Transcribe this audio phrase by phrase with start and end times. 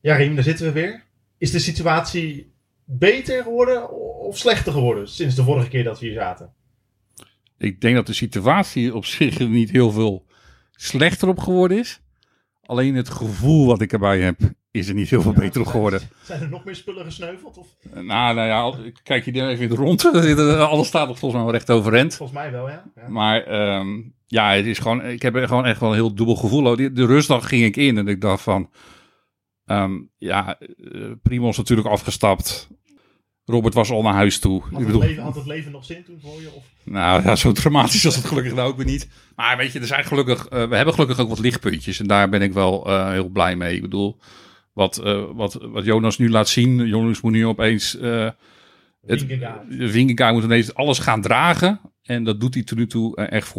[0.00, 1.04] Ja, Riem, daar zitten we weer.
[1.38, 2.52] Is de situatie
[2.84, 6.52] beter geworden of slechter geworden sinds de vorige keer dat we hier zaten?
[7.58, 10.26] Ik denk dat de situatie op zich niet heel veel
[10.70, 12.00] slechter op geworden is.
[12.62, 14.38] Alleen het gevoel wat ik erbij heb,
[14.70, 16.00] is er niet heel veel beter op geworden.
[16.22, 17.56] Zijn er nog meer spullen gesneuveld?
[17.58, 17.66] Of?
[17.94, 20.04] Nou, nou ja, kijk je even in de rond.
[20.70, 22.14] Alles staat nog volgens mij wel recht overeind.
[22.16, 22.84] Volgens mij wel, ja.
[22.96, 23.08] ja.
[23.08, 26.36] Maar ehm, ja, het is gewoon, ik heb er gewoon echt wel een heel dubbel
[26.36, 26.76] gevoel.
[26.76, 28.70] De, de rustdag ging ik in en ik dacht van...
[29.68, 32.68] ehm, ja, eh, Primoz natuurlijk afgestapt.
[33.44, 34.62] Robert was al naar huis toe.
[34.62, 36.50] Had, het bedoel, leven, had het leven nog zin toen voor je?
[36.54, 36.64] Of?
[36.84, 39.08] nou ja, zo dramatisch was het gelukkig nou ook weer niet.
[39.36, 42.00] Maar weet je, er zijn gelukkig, eh, we hebben gelukkig ook wat lichtpuntjes.
[42.00, 43.74] En daar ben ik wel eh, heel blij mee.
[43.74, 44.18] Ik bedoel,
[44.72, 44.96] wat,
[45.34, 46.86] wat, wat Jonas nu laat zien.
[46.86, 47.92] Jonas moet nu opeens...
[47.92, 48.34] de
[49.78, 51.80] Vingegaard moet ineens alles gaan dragen.
[52.02, 53.54] En dat doet hij tot nu toe echt,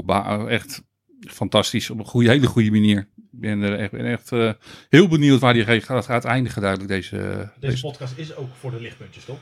[0.47, 0.83] echt
[1.19, 1.89] fantastisch.
[1.89, 3.07] Op een goede, hele goede manier.
[3.33, 4.51] Ik ben, er echt, ben echt eh,
[4.89, 7.17] heel benieuwd waar hij gaat, gaat eindigen duidelijk deze...
[7.17, 9.38] Deze deze podcast is ook voor de lichtpuntjes, toch?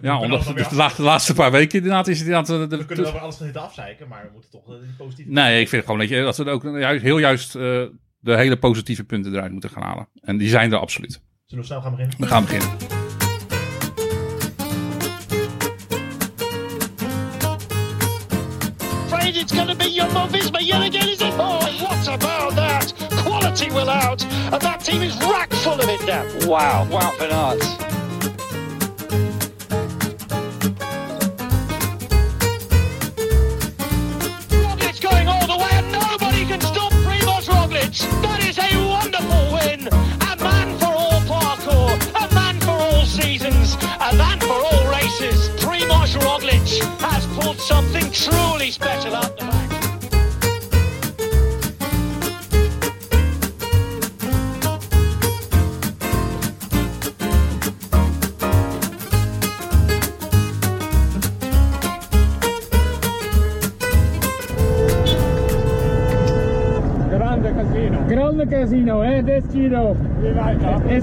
[0.00, 2.50] ja, omdat de, laatste, de laatste paar weken inderdaad is het inderdaad...
[2.62, 4.80] eh, de- We kunnen wel weer alles van dit afzeiken, maar we moeten toch eh,
[4.80, 5.30] die positieve...
[5.30, 7.62] Nee, ik vind gewoon dat, je, dat we ook juist, heel juist eh,
[8.18, 10.08] de hele positieve punten eruit moeten gaan halen.
[10.20, 11.20] En die zijn er absoluut.
[11.44, 12.16] Zullen we snel gaan beginnen?
[12.18, 12.68] We gaan beginnen.
[19.06, 21.32] afraid it's going to be Jumbo Visma yet again, is it?
[21.38, 23.01] Oh, what about that?
[23.52, 26.24] Quality will out, and that team is rack full of it now.
[26.48, 27.60] Wow, wow, Bernard.
[34.48, 38.00] Roglic going all the way, and nobody can stop Primoz Roglic.
[38.22, 39.86] That is a wonderful win.
[40.32, 41.92] A man for all parkour,
[42.24, 45.50] a man for all seasons, a man for all races.
[45.60, 49.14] Primoz Roglic has pulled something truly special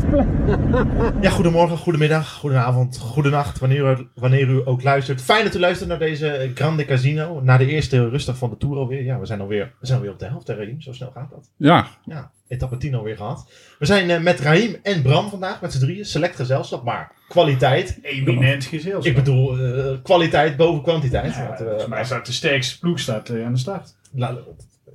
[0.10, 5.22] pla- Ja, goedemorgen, goedemiddag, goedenavond, goedenacht, wanneer u, wanneer u ook luistert.
[5.22, 7.42] Fijn dat u luistert naar deze Grande Casino.
[7.44, 9.04] Na de eerste rustdag van de Tour alweer.
[9.04, 10.82] Ja, we zijn alweer, we zijn alweer op de helft, hè, Raheem?
[10.82, 11.50] Zo snel gaat dat.
[11.58, 13.52] Ja, Ja, etappe 10 alweer gehad.
[13.80, 16.06] We zijn eh, met Raheem en Bram vandaag, met z'n drieën.
[16.06, 18.00] Select gezelschap, maar kwaliteit.
[18.02, 19.06] Eminent gezelschap.
[19.06, 21.36] Ik bedoel, eh, kwaliteit boven kwantiteit.
[21.36, 23.96] Ja, Want, volgens mij staat de sterkste ploeg staat, eh, aan de start.
[24.16, 24.38] la-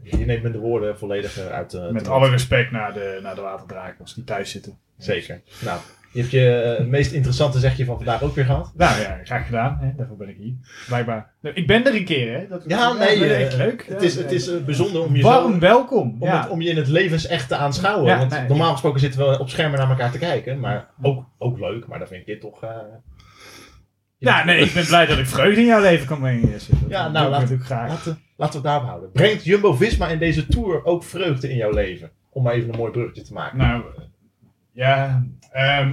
[0.04, 3.34] je neemt me de woorden volledig eh, uit eh, Met alle respect naar de, naar
[3.34, 4.78] de waterdrakers die thuis zitten.
[4.98, 5.42] Zeker.
[5.64, 5.80] Nou,
[6.12, 6.38] je hebt je
[6.78, 8.72] het meest interessante zegje van vandaag ook weer gehad.
[8.76, 9.78] Nou ja, graag gedaan.
[9.80, 9.94] Hè?
[9.96, 10.54] Daarvoor ben ik hier.
[10.86, 11.30] Blijkbaar.
[11.40, 12.48] Nou, Ik ben er een keer, hè?
[12.48, 13.86] Dat, Ja, nee, dat echt leuk.
[13.88, 15.58] Het is, het is bijzonder om je Warm zo...
[15.58, 16.16] welkom.
[16.20, 16.40] Om, ja.
[16.40, 18.06] het, om je in het levensecht te aanschouwen.
[18.06, 18.48] Ja, Want nee.
[18.48, 20.60] normaal gesproken zitten we op schermen naar elkaar te kijken.
[20.60, 21.86] Maar ook, ook leuk.
[21.86, 22.62] Maar dan vind ik dit toch...
[22.62, 22.70] eh,
[24.18, 26.50] ja, nee, ik ben blij dat ik vreugde in jouw leven kan brengen.
[26.88, 27.88] Ja, nou, ik natuurlijk graag.
[27.88, 29.10] laten, laten we het daarop houden.
[29.12, 32.10] Brengt Jumbo-Visma in deze Tour ook vreugde in jouw leven?
[32.30, 33.58] Om maar even een mooi bruggetje te maken.
[33.58, 33.82] Nou,
[34.72, 35.24] ja.
[35.50, 35.88] ehm,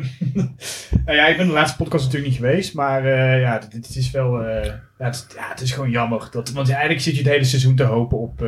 [1.06, 2.74] nou ja, ik ben de laatste podcast natuurlijk niet geweest.
[2.74, 4.44] Maar eh, ja, dit is wel.
[4.50, 5.28] ja, het, is-
[5.60, 6.28] het gewoon jammer.
[6.32, 8.42] Dat, want eigenlijk zit je het hele seizoen te hopen op.
[8.42, 8.48] eh,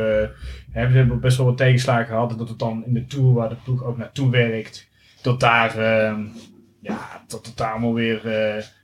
[0.73, 2.31] we hebben best wel wat tegenslagen gehad.
[2.31, 4.89] En dat het dan in de tour waar de ploeg ook naartoe werkt.
[5.21, 5.77] Dat daar.
[5.77, 6.21] ehm,
[6.81, 8.21] ja, dat het daar allemaal weer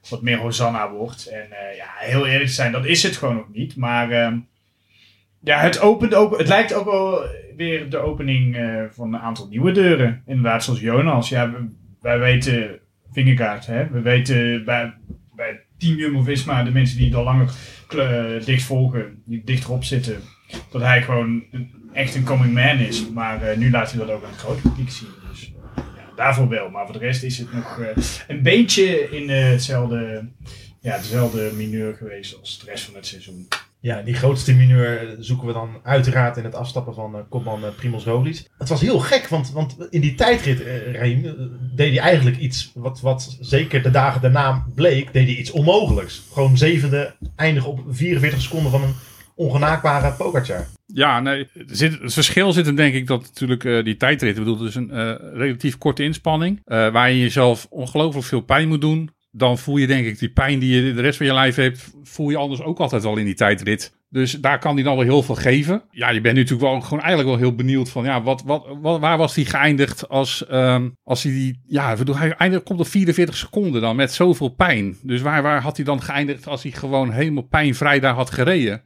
[0.09, 1.25] wat meer Hosanna wordt.
[1.27, 1.47] En
[1.77, 3.75] ja, heel eerlijk zijn, dat is het gewoon nog niet.
[3.75, 4.37] Maar ehm,
[5.43, 7.21] ja, het, opent ook, het lijkt ook wel
[7.55, 10.23] weer de opening eh, van een aantal nieuwe deuren.
[10.25, 11.29] Inderdaad, zoals Jonas.
[11.29, 11.53] Ja,
[12.01, 12.79] wij weten,
[13.11, 13.87] vingerkaart, hè.
[13.89, 14.93] We weten bij,
[15.35, 17.51] bij Team Jumbo-Visma, de mensen die het al langer
[17.87, 20.17] kle- dicht volgen, die dichterop zitten,
[20.71, 21.43] dat hij gewoon
[21.93, 23.09] echt een coming man is.
[23.09, 25.09] Maar eh, nu laat hij dat ook aan het grote publiek zien.
[25.29, 26.69] Dus ja, daarvoor wel.
[26.69, 27.81] Maar voor de rest is het nog
[28.27, 30.27] een beetje in hetzelfde,
[30.81, 33.47] ja, dezelfde mineur geweest als de rest van het seizoen.
[33.81, 37.69] Ja, die grootste mineur zoeken we dan uiteraard in het afstappen van eh, kopman eh,
[37.75, 38.49] Primoz Roglic.
[38.57, 41.13] Het was heel gek, want, want in die tijdrit, eh,
[41.75, 46.27] deed hij eigenlijk iets wat, wat zeker de dagen daarna bleek, deed hij iets onmogelijks.
[46.33, 48.93] Gewoon zevende, eindigen op 44 seconden van een
[49.35, 50.67] ongenaakbare Pogacar.
[50.85, 54.75] Ja, nee, het verschil zit hem denk ik dat natuurlijk die tijdrit, ik bedoel, is
[54.75, 59.09] een relatief korte inspanning, eh, waar je jezelf ongelooflijk veel pijn moet doen.
[59.31, 61.93] Dan voel je denk ik die pijn die je de rest van je lijf hebt,
[62.03, 63.97] voel je anders ook altijd wel in die tijdrit.
[64.09, 65.83] Dus daar kan hij dan wel heel veel geven.
[65.91, 68.67] Ja, je bent nu natuurlijk wel gewoon eigenlijk wel heel benieuwd van, ja, wat, wat,
[68.81, 72.87] wat, waar was hij geëindigd als, ehm, als hij die, ja, hij eindigt, komt op
[72.87, 74.97] 44 seconden dan met zoveel pijn.
[75.01, 78.83] Dus waar, waar had hij dan geëindigd als hij gewoon helemaal pijnvrij daar had gereden?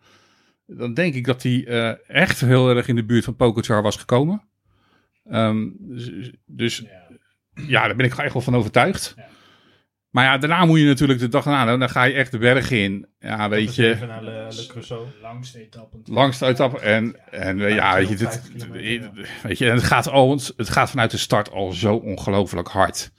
[0.65, 3.95] dan denk ik dat hij eh, echt heel erg in de buurt van Pogacar was
[3.95, 4.41] gekomen.
[5.23, 7.07] Ehm, dus dus Ja.
[7.67, 9.13] ja, daar ben ik gewoon echt wel van overtuigd.
[9.17, 9.27] Ja.
[10.13, 12.79] Maar ja, daarna moet je natuurlijk de dag daarna, dan ga je echt de bergen
[12.79, 13.07] in.
[13.19, 15.07] Ja, weet je, Even naar Le, Le Creusot.
[15.21, 15.97] Langste etappe.
[16.05, 16.79] langs de etappe.
[16.79, 20.39] En, en eh, ja, weet je, dit, 250 kilometer, weet je, en het gaat, al,
[20.57, 23.11] het gaat vanuit de start al zo ongelooflijk hard.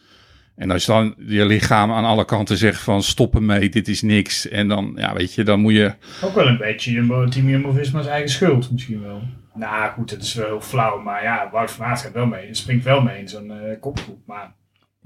[0.56, 4.48] En als dan je lichaam aan alle kanten zegt van stop ermee, dit is niks.
[4.48, 5.94] En dan, ja, weet je, dan moet je...
[6.22, 9.22] Ook wel een beetje Jumbo, Team Jumbo-Visma's eigen schuld misschien wel.
[9.54, 12.46] Nou goed, het is wel heel flauw, maar ja, Wout van Aert gaat wel mee.
[12.46, 14.18] Het springt wel mee in zo'n eh, kopgroep.
[14.26, 14.54] Maar,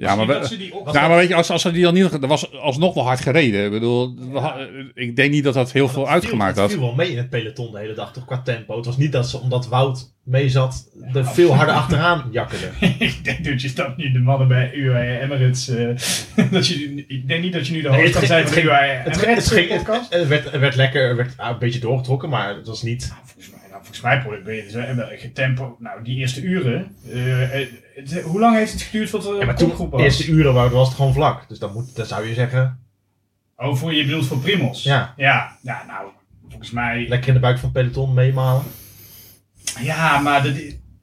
[0.00, 1.94] Ja, maar, dat we- ze die nou, maar weet je, als, als ze die dan
[1.94, 2.12] niet...
[2.12, 3.64] Er was alsnog wel hard gereden.
[3.64, 4.14] Ik bedoel,
[4.94, 6.70] ik denk niet dat dat heel veel Dat uitgemaakt viel, had.
[6.70, 8.76] Het viel wel mee in het peloton de hele dag, toch qua tempo.
[8.76, 12.72] Het was niet dat ze, omdat Wout mee zat, er veel harder achteraan jakkerden.
[12.98, 15.68] ik denk dat je staat nu de mannen bij UAE Emirates.
[15.68, 15.88] eh,
[16.50, 18.88] dat je, ik denk niet dat je nu de Nee, het kan zijn van UAE
[18.88, 22.56] Het, het, ging- het, het werd, het werd lekker, het werd een beetje doorgetrokken, maar
[22.56, 23.12] het was niet...
[23.88, 25.76] volgens mij, probeer je dus wel wel echt tempo.
[25.80, 26.96] Nou, die eerste uren.
[27.12, 29.96] eh, eh, het- hoe lang heeft het geduurd tot er Ja, maar toen, kopgroep de
[29.96, 30.04] was?
[30.04, 31.48] eerste uren was was het gewoon vlak.
[31.48, 32.78] Dus dan, moet, dan zou je zeggen,
[33.56, 34.82] Oh, voor je bedoelt voor Primos?
[34.82, 35.14] Ja.
[35.16, 36.08] Ja, ja nou,
[36.48, 37.06] volgens mij...
[37.08, 38.62] lekker in de buik van peloton meemalen.
[39.80, 40.54] Ja, maar dat,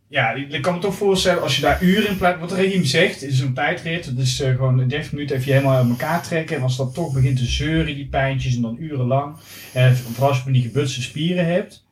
[0.08, 2.40] ja, ik kan me toch voorstellen als je daar uren in plaats...
[2.40, 4.18] Wat het regime zegt, is een tijdrit.
[4.18, 6.56] Dus eh, gewoon in 30 minuten even je helemaal uit elkaar trekken.
[6.56, 9.36] En als dat toch begint te zeuren, die pijntjes, en dan urenlang.
[9.74, 11.85] En vooral als je die gebutste spieren hebt.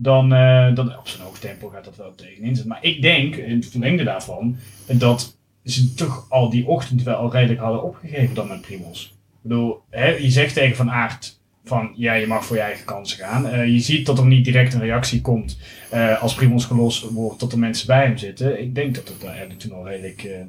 [0.00, 2.68] Dan, eh, dan op zo'n hoog tempo gaat dat wel tegenin zitten.
[2.68, 4.56] Maar ik denk, in het verlengde daarvan,
[4.86, 9.04] dat ze toch al die ochtend wel al redelijk hadden opgegeven dan met Primos.
[9.12, 12.84] Ik bedoel, hè, je zegt tegen Van Aert van ja, je mag voor je eigen
[12.84, 13.46] kansen gaan.
[13.46, 15.58] Eh, je ziet dat er niet direct een reactie komt
[15.90, 18.60] eh, als Primos gelost wordt, dat er mensen bij hem zitten.
[18.60, 20.46] Ik denk dat het daar eigenlijk toen al redelijk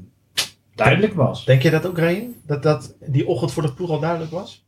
[0.75, 1.45] duidelijk was.
[1.45, 2.33] Denk je dat ook, Rijn?
[2.45, 4.65] Dat dat die ochtend voor de ploeg al duidelijk was?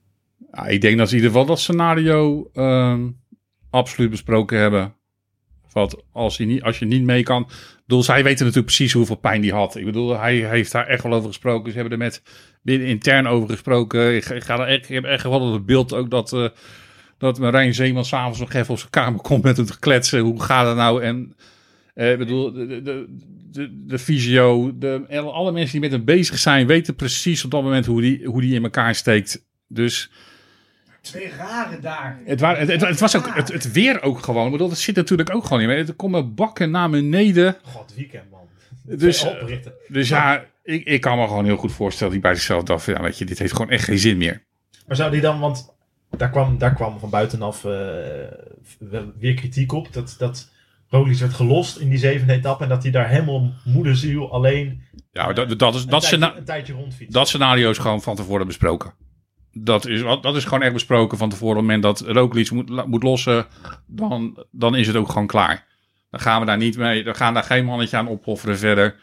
[0.51, 3.09] Ja, ik denk dat in ieder geval dat scenario ehm,
[3.71, 4.93] absoluut besproken hebben.
[5.71, 7.41] Wat als, hij niet, als je niet mee kan.
[7.41, 9.75] Ik bedoel, zij weten natuurlijk precies hoeveel pijn die had.
[9.75, 11.71] Ik bedoel, hij heeft daar echt wel over gesproken.
[11.71, 12.21] Ze hebben er met
[12.61, 14.15] binnen intern over gesproken.
[14.15, 16.47] Ik, ga- ik, ga er echt, ik heb echt wel het beeld ook dat, eh
[17.17, 20.19] dat Marijn Zeeman s'avonds nog even op zijn kamer komt met hem te kletsen.
[20.19, 21.03] Hoe gaat het nou?
[21.03, 21.35] En
[21.93, 23.05] eh, bedoel, de, de, de,
[23.51, 27.63] de, de fysio, de, alle mensen die met hem bezig zijn, weten precies op dat
[27.63, 29.45] moment hoe die, hoe die in elkaar steekt.
[29.67, 30.11] Dus
[31.01, 32.21] Twee rare dagen.
[32.25, 34.45] het, het, het, het was ook het, weer ook gewoon.
[34.45, 35.69] Ik bedoel, dat zit natuurlijk ook gewoon in.
[35.69, 37.57] Er komen bakken naar beneden.
[37.63, 38.39] God, weekend man.
[38.83, 39.57] Dus, eh,
[39.87, 42.93] dus ja, ik, ik kan me gewoon heel goed voorstellen die bij zichzelf dacht: van,
[42.93, 44.43] ja, weet je, dit heeft gewoon echt geen zin meer.
[44.87, 45.75] Maar zou die dan, want
[46.17, 47.71] daar kwam, daar kwam van buitenaf eh,
[49.19, 49.93] weer kritiek op.
[49.93, 50.49] Dat, dat
[50.87, 52.63] Roglic werd gelost in die zevende etappe.
[52.63, 56.37] En dat hij daar helemaal moederziel alleen Ja, dat, dat, is, een, dat, tijdje, scena-
[56.37, 56.75] een tijdje
[57.09, 58.93] dat scenario is gewoon van tevoren besproken.
[59.53, 61.57] Dat is, dat is gewoon echt besproken van tevoren.
[61.57, 63.45] Op het moment dat Roglic moet, moet lossen,
[63.85, 65.65] dan, dan is het ook gewoon klaar.
[66.09, 68.95] Dan gaan we daar niet mee, dan gaan daar geen mannetje aan opofferen verder.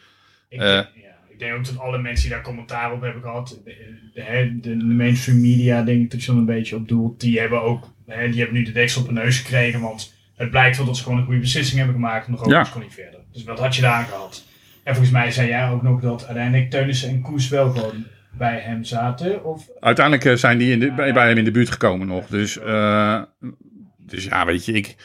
[0.49, 0.67] Ik, Eh.
[0.67, 3.75] denk, ja, ik denk ook dat alle mensen die daar commentaar op hebben gehad, de,
[4.15, 7.21] de, hè, de, de mainstream media, denk ik dat je dan een beetje op doelt,
[7.21, 10.51] die hebben ook, hè, die hebben nu de deksel op hun neus gekregen, want het
[10.51, 12.65] blijkt wel dat ze gewoon een goede beslissing hebben gemaakt en nog ook Ja.
[12.65, 13.21] gewoon niet verder.
[13.33, 14.45] Dus wat had je daar aan gehad?
[14.83, 18.61] En volgens mij zei jij ook nog dat uiteindelijk Teunissen en Koes wel gewoon bij
[18.61, 21.71] hem zaten, of Uiteindelijk eh, zijn die in de, bij, bij hem in de buurt
[21.71, 22.27] gekomen nog.
[22.27, 23.23] Dus, eh,
[23.99, 24.97] dus ja, weet je, ik,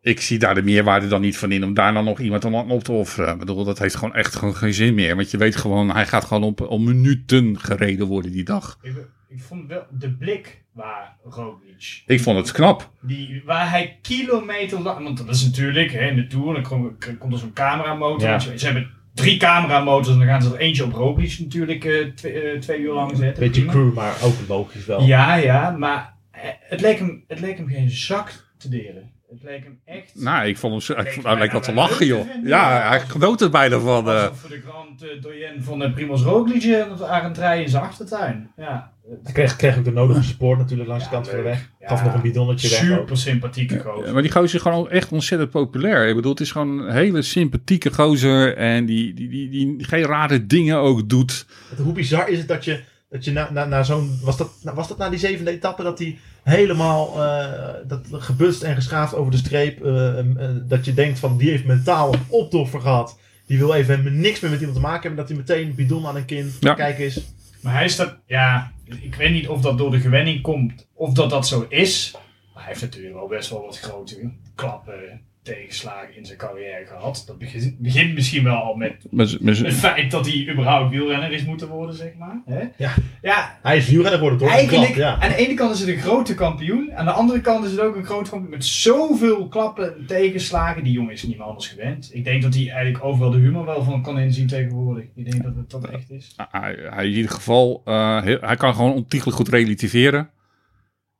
[0.00, 2.70] ik zie daar de meerwaarde dan niet van in om daar dan nog iemand aan
[2.70, 3.32] op te offeren.
[3.32, 5.16] Ik bedoel, dat heeft gewoon echt gewoon geen zin meer.
[5.16, 8.78] Want je weet gewoon, hij gaat gewoon op, op minuten gereden worden die dag.
[8.82, 8.94] ik,
[9.28, 12.90] ik vond wel de blik waar Roglic Ik vond het knap.
[13.00, 15.04] Die, waar hij kilometer lang...
[15.04, 16.54] Want dat is natuurlijk hè, in de Tour.
[16.54, 18.28] Dan komt, komt er zo'n cameramotor.
[18.28, 18.38] Ja.
[18.38, 20.08] Ze hebben drie cameramotors.
[20.08, 23.16] En dan gaan ze er eentje op Roglic natuurlijk eh, twee, eh, twee uur lang
[23.16, 23.44] zetten.
[23.44, 23.72] Beetje Prima.
[23.72, 25.02] crew, maar ook logisch wel.
[25.02, 25.70] Ja, ja.
[25.70, 29.10] Maar eh, het leek, hem, het leek hem geen zak te deren.
[29.34, 30.12] Het leek hem echt...
[30.14, 32.30] Nou, ik vond hem, zo- Leek hij leek wel te lachen, joh.
[32.30, 32.88] vinden, Ja, ja.
[32.88, 34.08] hij genoot er bijna van.
[34.10, 34.32] eh.
[34.32, 36.90] Voor de Grand eh, Doyen van de Primoz Roglic en
[37.24, 38.50] het rijden in zijn achtertuin.
[38.56, 38.92] Ja.
[39.22, 41.70] Hij kreeg, kreeg ook de nodige support natuurlijk langs de kant van de weg.
[41.80, 41.88] Ja.
[41.88, 42.90] Gaf nog een bidonnetje weg.
[42.90, 42.98] ook.
[42.98, 44.06] Super sympathieke gozer.
[44.06, 46.08] Ja, maar die gozer is gewoon echt ontzettend populair.
[46.08, 48.56] Ik bedoel, het is gewoon een hele sympathieke gozer.
[48.56, 51.46] En die, die, die, die geen rare dingen ook doet.
[51.82, 54.18] Hoe bizar is het dat je, dat je na, na, na zo'n...
[54.22, 58.62] Was dat, na- was dat na die zevende etappe dat hij helemaal eh, dat, gebutst
[58.62, 59.84] en geschaafd over de streep...
[59.84, 60.26] eh, eh,
[60.62, 63.18] dat je denkt van die heeft mentaal een opdoffer gehad.
[63.46, 65.18] Die wil even niks meer met iemand te maken hebben.
[65.18, 66.52] Dat hij meteen bidon aan een kin.
[66.60, 66.74] Ja.
[66.74, 67.20] Kijk eens.
[67.60, 71.30] Maar hij staat, ja, ik weet niet of dat door de gewenning komt, of dat
[71.30, 72.10] dat zo is.
[72.54, 77.24] Maar hij heeft natuurlijk wel best wel wat grote klappen tegenslagen in zijn carrière gehad.
[77.26, 77.38] Dat
[77.78, 81.68] begint, misschien wel al met Met, met, het feit dat hij überhaupt wielrenner is moeten
[81.68, 82.42] worden, zeg maar.
[82.46, 82.60] Hè?
[82.76, 82.92] Ja.
[83.22, 85.18] ja, Hij is wielrenner geworden door een Eigenlijk, klap, ja.
[85.20, 86.92] aan de ene kant is het een grote kampioen.
[86.94, 90.84] Aan de andere kant is het ook een groot kampioen met zoveel klappen en tegenslagen.
[90.84, 92.10] Die jongen is niet meer anders gewend.
[92.12, 95.04] Ik denk dat hij eigenlijk overal de humor wel van kan inzien tegenwoordig.
[95.14, 96.34] Ik denk dat het dat echt is.
[96.50, 100.30] hij, hij in ieder geval, eh, hij kan gewoon ontiegelijk goed relativeren.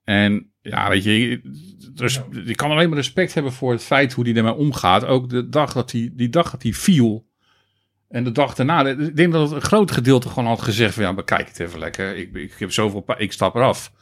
[0.04, 1.40] En ja, weet je,
[1.92, 5.04] dus, je kan alleen maar respect hebben voor het feit hoe hij ermee omgaat.
[5.04, 7.26] Ook de dag dat hij, die dag dat hij viel.
[8.08, 11.02] En de dag daarna, ik denk dat het een groot gedeelte gewoon had gezegd van
[11.02, 12.16] ja, bekijk het even lekker.
[12.16, 13.92] Ik, ik heb zoveel, ik stap eraf.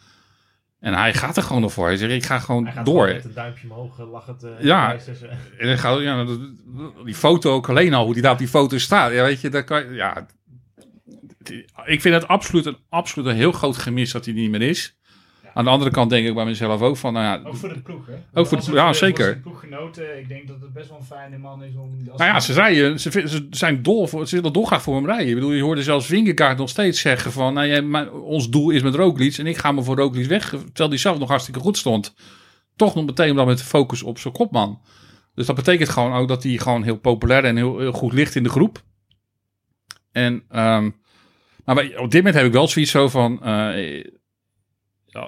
[0.80, 1.86] En hij gaat er gewoon nog voor.
[1.86, 3.00] Hij zegt, ik ga gewoon Hij gaat door.
[3.02, 4.42] gewoon met een duimpje omhoog eh, lachend.
[4.42, 4.96] eh, Ja.
[5.58, 6.26] En dan gaat, ja,
[7.04, 9.12] die foto ook alleen al, hoe die daar op die foto staat.
[9.12, 10.26] Ja, weet je, daar kan ja.
[11.84, 14.96] Ik vind het absoluut een, absoluut een heel groot gemis dat hij niet meer is.
[15.54, 17.80] Aan de andere kant denk ik bij mezelf ook van, nou ja, Ook voor de
[17.80, 18.12] ploeg, hè?
[18.40, 19.34] Ook voor de ploeg, ja, zeker.
[19.34, 22.08] De ploeggenoten, ik denk dat het best wel een fijne man is om...
[22.10, 25.06] als nou ja, ze rijden, ze, ze zijn dol voor, ze willen dolgraag voor hem
[25.06, 25.28] rijden.
[25.28, 28.70] Ik bedoel, je hoorde zelfs Vingegaard nog steeds zeggen van, nou ja, maar ons doel
[28.70, 31.60] is met Roglic en ik ga me voor Roglic weg, terwijl hij zelf nog hartstikke
[31.60, 32.14] goed stond.
[32.76, 34.80] Toch nog meteen dan met de focus op zijn kopman.
[35.34, 38.34] Dus dat betekent gewoon ook dat hij gewoon heel populair en heel, heel goed ligt
[38.34, 38.82] in de groep.
[40.12, 40.90] En, ehm,
[41.64, 44.04] maar op dit moment heb ik wel zoiets zo van, eh,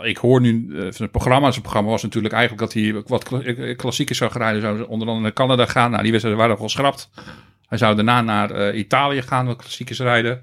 [0.03, 1.51] ik hoor nu eh, van het programma.
[1.51, 4.61] Zijn programma was natuurlijk eigenlijk dat hij wat kla- eh, klassiekers zou gaan rijden.
[4.61, 5.91] Zou ze onder andere naar Canada gaan.
[5.91, 7.11] Nou, die wedstrijden waren al geschrapt.
[7.69, 10.43] Hij zou daarna naar eh, Italië gaan, wat klassiekers rijden.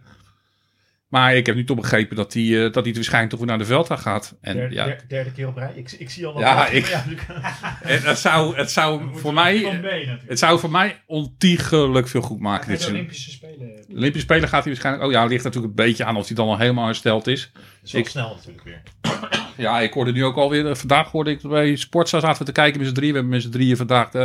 [1.12, 3.58] Maar ik heb nu toch begrepen dat hij, eh, dat hij waarschijnlijk toch weer naar
[3.58, 4.38] de Velta gaat.
[4.42, 5.72] En Derde, ja, der- derde keer op rij.
[5.76, 6.42] Ik, ik zie al wat.
[6.42, 6.86] Ja, ik-
[7.84, 9.58] en het zou, het zou voor mij,
[10.28, 12.90] het zou voor mij ontiegelijk veel goed maken dit de.
[12.90, 13.86] Olympische Spelen.
[13.90, 15.06] Olympische Spelen gaat hij waarschijnlijk.
[15.06, 17.52] Oh ja, ligt natuurlijk een beetje aan of hij dan al helemaal hersteld is.
[17.82, 18.82] Dat Ik- snel natuurlijk weer.
[19.58, 20.68] Ja, ik hoorde nu ook alweer.
[20.70, 23.12] eh, Vandaag hoorde ik bij Sportza zaten we te kijken met z'n drieën.
[23.14, 24.22] We hebben met z'n drieën vandaag eh,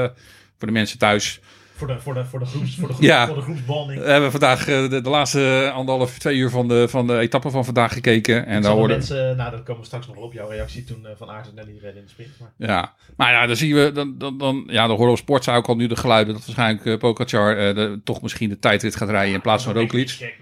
[0.59, 1.41] voor de mensen thuis.
[1.77, 3.27] Voor de, voor de, voor de, groeps, voor de, groep, Ja.
[3.27, 3.45] voor
[3.87, 4.01] de.
[4.01, 7.51] We hebben vandaag eh, de, de laatste anderhalf, twee uur van de, van de etappe
[7.51, 8.47] van vandaag gekeken.
[8.47, 11.07] En En daar hoorden mensen, nou dat komen we straks nog op, jouw reactie toen
[11.07, 12.31] eh, Van Aert en Nelly redden in de sprint.
[12.41, 15.19] Maar Ja, maar ja, dan zien we, dan, dan, dan, ja, dan horen we op
[15.19, 18.59] Sportza ook al nu de geluiden dat waarschijnlijk eh Pogacar eh, de, toch misschien de
[18.59, 20.35] tijdrit gaat rijden in plaats van Roglic.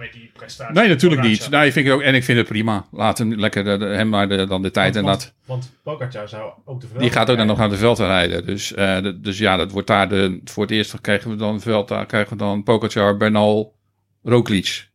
[0.72, 1.50] Nee, natuurlijk niet.
[1.50, 2.84] Nee, vind ik ook, en ik vind het prima.
[2.92, 5.32] Laat hem lekker de, de- hem maar de, dan de tijd en want, dat.
[5.44, 8.46] Want Pogacar zou ook de Die gaat ook dan nog naar de Velta rijden.
[8.46, 10.90] Dus, eh, dus ja, dat wordt daar de, voor het eerst
[11.24, 13.74] krijgen we dan Velta, krijgen we dan Pogacar, Bernal,
[14.22, 14.88] Roglic.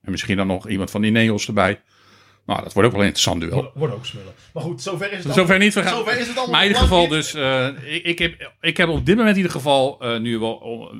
[0.00, 1.82] En misschien dan nog iemand van die Neos erbij.
[2.46, 3.54] Nou, dat wordt ook wel een interessant duel.
[3.54, 4.32] Wordt, wordt ook smullen.
[4.52, 5.74] Maar goed, zover is het Zover niet.
[5.74, 8.52] We gaan, Zover is het allemaal maar in ieder geval dus, eh, ik, ik, heb,
[8.60, 10.92] ik heb op dit moment in ieder geval eh, nu wel,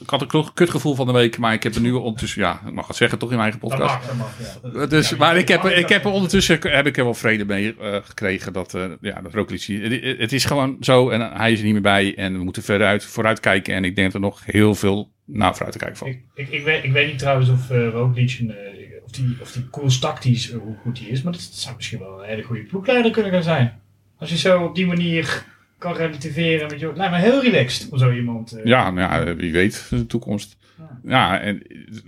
[0.00, 2.60] ik had een kut- kutgevoel van de week, maar ik heb er nu ondertussen, ja,
[2.66, 3.98] ik mag het zeggen toch in mijn eigen Dat podcast.
[3.98, 4.86] mag, dat mag, ja.
[4.86, 6.12] Dus, Ja, maar ik heb, ik heb er dat.
[6.12, 10.18] ondertussen heb ik er wel vrede mee eh, gekregen dat, eh ja, dat Roglic, het,
[10.18, 12.86] het is gewoon zo en hij is er niet meer bij en we moeten verder
[12.86, 15.96] uit, vooruit kijken en ik denk dat er nog heel veel naar vooruit te kijken
[15.98, 16.10] valt.
[16.10, 18.81] Ik, ik, ik, weet, ik weet niet trouwens of uh, Roglic, een, eh,
[19.14, 22.22] die, of die koers tactisch, eh, hoe goed die is, maar dat zou misschien wel
[22.22, 23.80] een hele goede ploegleider kunnen gaan zijn.
[24.18, 25.44] Als je zo op die manier
[25.78, 28.52] kan relativeren met je, lijkt me heel relaxed om zo iemand...
[28.52, 30.56] eh, Ja, nou ja, wie weet, de toekomst.
[31.04, 31.62] Ja, en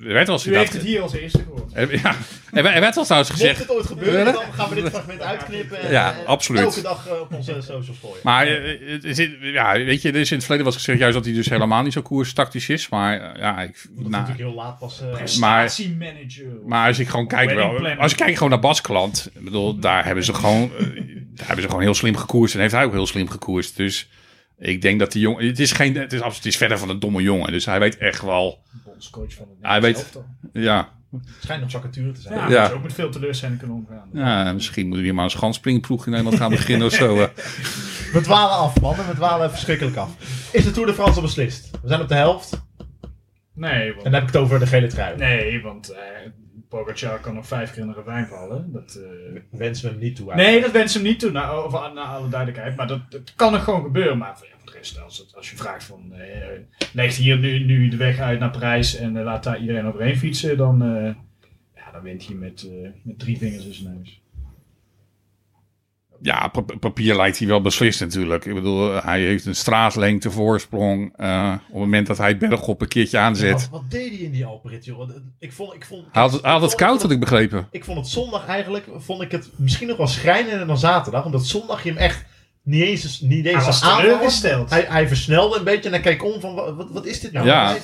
[0.07, 1.71] er werd wel eens U heeft het hier als eerste gehoord.
[1.75, 2.15] er- ja,
[2.53, 5.21] er werd- er wel trouwens Mocht gezegd, het ooit gebeuren, dan gaan we dit fragment
[5.21, 5.81] uitknippen.
[5.81, 6.61] En, Ja, eh, absoluut.
[6.63, 8.17] Elke dag eh, op onze socials gooien.
[8.23, 11.15] Maar eh, het is, ja, weet je, er is in het verleden was gezegd juist
[11.15, 12.89] dat hij dus helemaal niet zo koerstactisch is.
[12.89, 15.01] Maar ja, ik, Dat nou, natuurlijk heel laat pas.
[15.01, 16.47] eh, Prestatiemanager.
[16.67, 20.05] maar als ik gewoon kijk, wel, als ik kijk gewoon naar Basklant, ik bedoel, daar
[20.05, 20.71] hebben ze gewoon,
[21.35, 23.77] daar hebben ze gewoon heel slim gekoerst en heeft hij ook heel slim gekoerst.
[23.77, 24.09] Dus
[24.65, 26.89] ik denk dat die jongen, het is geen, het is absoluut, het is verder van
[26.89, 27.53] een domme jongen.
[27.53, 30.25] Dus hij weet echt wel, Bondscoach van het Hij weet- elftal.
[30.53, 30.89] ja,
[31.41, 32.35] schijnt nog vacature te zijn.
[32.35, 32.61] Ja, Ja.
[32.61, 34.09] moet je ook met veel teleurstelling kunnen omgaan.
[34.13, 37.15] ja misschien moeten we hier maar een schanspringploeg in Nederland gaan beginnen of zo.
[38.13, 39.07] We dwalen af, mannen.
[39.09, 40.11] We dwalen verschrikkelijk af.
[40.53, 41.71] Is de Tour de France al beslist?
[41.83, 42.63] We zijn op de helft.
[43.55, 45.17] Nee, En want, dan heb ik het over de gele trui.
[45.17, 45.99] nee, want eh
[46.69, 48.73] Pogacar kan nog vijf keer in de ravijn vallen.
[48.73, 50.35] Dat, eh, Wensen we hem niet toe.
[50.35, 52.77] Nee, dat wensen hem niet toe, naar, over, naar alle duidelijkheid.
[52.77, 54.19] Maar dat, dat kan nog gewoon gebeuren.
[54.19, 54.37] Maar
[55.05, 56.13] als, het- als je vraagt van...
[56.13, 56.59] eh
[56.93, 60.17] legt hier nu, nu de weg uit naar Parijs en eh, laat daar iedereen overheen
[60.17, 60.57] fietsen...
[60.57, 61.15] dan, eh,
[61.75, 62.69] ja, dan wint hij met,
[63.03, 64.23] met drie vingers in zijn neus.
[66.23, 68.45] Ja, pa- papier lijkt hij wel beslist natuurlijk.
[68.45, 71.13] Ik bedoel, hij heeft een straatlengte voorsprong.
[71.17, 73.53] eh, op het moment dat hij bergop een keertje aanzet.
[73.53, 75.11] Wat, wat deed hij in die Alperit, joh?
[75.39, 77.67] Ik vond, ik vond, Hij had, het- hij had het ik koud, had ik begrepen.
[77.71, 81.25] Ik vond het zondag eigenlijk, vond ik het misschien nog wel schrijnender dan zaterdag.
[81.25, 82.25] Omdat zondag je hem echt
[82.65, 84.71] niet eens, niet eens Hij teleurgesteld.
[84.71, 87.47] Hij, hij versnelde een beetje en hij keek om van, wat, wat, is dit nou?
[87.47, 87.77] Ja,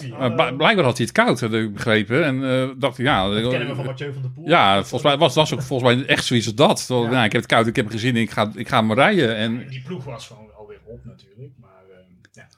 [0.56, 2.24] blijkbaar had hij het koud, had ik begrepen.
[2.24, 3.28] En eh, dacht ik, ja...
[3.28, 4.48] Dat kennen we van Mathieu van der Poel.
[4.48, 6.84] Ja, volgens mij was dat ook volgens mij echt zoiets als dat.
[6.88, 6.94] Ja.
[6.94, 9.36] nou, ik heb het koud, ik heb het gezien, ik ga, ik ga maar rijden.
[9.36, 11.52] En Die ploeg was gewoon alweer op natuurlijk.
[11.60, 11.96] Maar eh,
[12.32, 12.48] ja.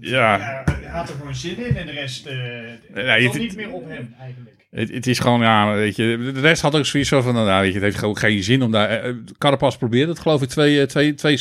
[0.00, 0.36] Ja.
[0.36, 3.34] Ja, hij had er gewoon zin in en de rest eh Nee, het het- zat
[3.40, 4.57] niet meer op hem eigenlijk.
[4.70, 7.68] Het, het is gewoon, ja, weet je, de rest had ook zoiets van, nou, weet
[7.68, 8.88] je, het heeft gewoon geen zin om daar...
[8.90, 11.38] eh, Carapaz probeerde het, geloof ik, twee, eh, twee, twee,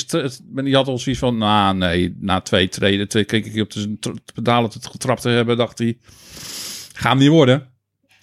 [0.52, 3.72] maar die had al zoiets van, nou, nee, na twee treden, twee keek ik op
[3.72, 3.98] de
[4.34, 5.98] pedalen te getrapt te hebben, dacht hij,
[6.94, 7.68] ga hem niet worden.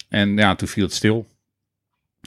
[0.09, 1.27] En ja, toen viel het stil.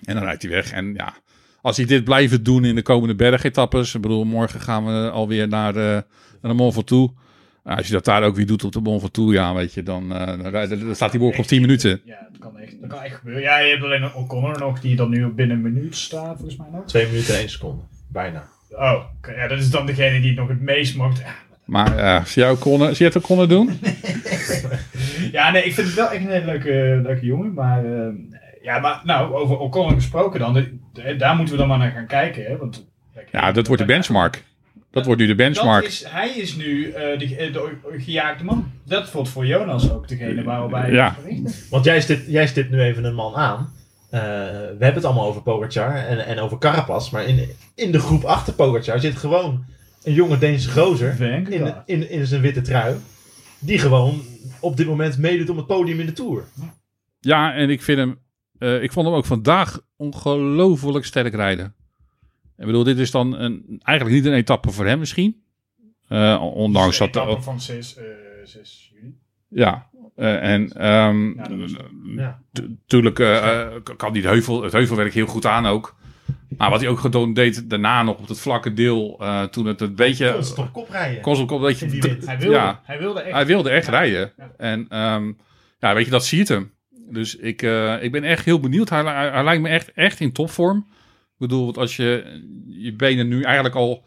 [0.04, 0.70] En dan rijdt hij weg.
[0.70, 1.16] En ja,
[1.60, 5.48] als hij dit blijven doen in de komende bergetappes, ik bedoel, morgen gaan we alweer
[5.48, 6.02] naar, eh
[6.40, 7.14] naar de Mont Ventoux.
[7.64, 9.82] Nou, als je dat daar ook weer doet op de Mont Ventoux, ja, weet je,
[9.82, 12.00] dan, eh, dan, staat hij morgen op 10 minuten.
[12.04, 13.42] Ja, dat kan echt, dat kan echt gebeuren.
[13.42, 16.36] Ja, je hebt alleen een O'Connor nog, die dan nu op binnen een minuut staat,
[16.36, 16.86] volgens mij nog.
[16.86, 17.82] Twee minuten en één seconde.
[18.08, 18.48] Bijna.
[18.70, 21.18] Oh, oké, ja, dat is dan degene die het nog het meest mocht.
[21.18, 21.34] Ja,
[21.64, 23.70] Maar eh zie jij ook konden, zie je het doen?
[25.32, 27.54] Ja, nee, ik vind het wel echt een hele leuke, leuke jongen.
[27.54, 28.08] Maar, eh,
[28.62, 30.66] ja, maar nou, over O'Connor gesproken dan.
[31.18, 32.44] daar moeten we dan maar naar gaan kijken.
[32.44, 32.86] Hè, want,
[33.32, 34.44] Ja, dat wordt de benchmark.
[34.90, 35.82] Dat wordt nu de benchmark.
[35.82, 38.72] Dat is, hij is nu eh, de, eh, de gejaagde man.
[38.84, 41.16] Dat wordt voor Jonas ook degene waarop hij Ja.
[41.70, 43.72] Want jij stipt, jij stipt nu even een man aan.
[44.10, 47.10] Eh, we hebben het allemaal over Pogacar en, en over Carapaz.
[47.10, 49.64] Maar in, in de groep achter Pogacar zit gewoon
[50.04, 51.20] een jonge Deense gozer.
[51.20, 52.96] In, in, in zijn witte trui.
[53.58, 54.22] Die gewoon
[54.60, 56.44] op dit moment meedoet om het podium in de Tour.
[57.20, 58.18] Ja, en ik vind hem,
[58.58, 61.74] eh, ik vond hem ook vandaag ongelooflijk sterk rijden.
[62.58, 65.42] Ik bedoel, dit is dan een, eigenlijk niet een etappe voor hem misschien.
[66.08, 67.16] Eh, ondanks De dat...
[67.24, 68.04] etappe van 6, eh
[68.44, 69.14] 6 juli.
[69.48, 69.86] Ja,
[70.16, 71.74] eh, en ehm Ja, was-
[72.16, 72.42] Ja.
[72.54, 73.14] natuurlijk
[73.96, 75.96] kan hij het, heuvel, het heuvelwerk heel goed aan ook.
[76.56, 79.94] Maar wat hij ook gedaan deed daarna nog op het vlakke deel, toen het een
[79.94, 80.32] beetje...
[80.32, 81.24] Constant op kop rijden.
[81.26, 82.26] Op wind.
[82.26, 82.80] Hij wilde, Ja.
[82.84, 83.32] hij wilde echt.
[83.34, 84.32] Hij wilde echt rijden.
[84.56, 85.32] En ehm,
[85.78, 86.72] ja, weet je, dat ziet hem.
[87.10, 87.62] Dus ik,
[88.00, 88.88] ik ben echt heel benieuwd.
[88.88, 90.86] Hij, hij, hij lijkt me echt, echt in topvorm.
[91.38, 94.04] Ik bedoel, als je je benen nu eigenlijk al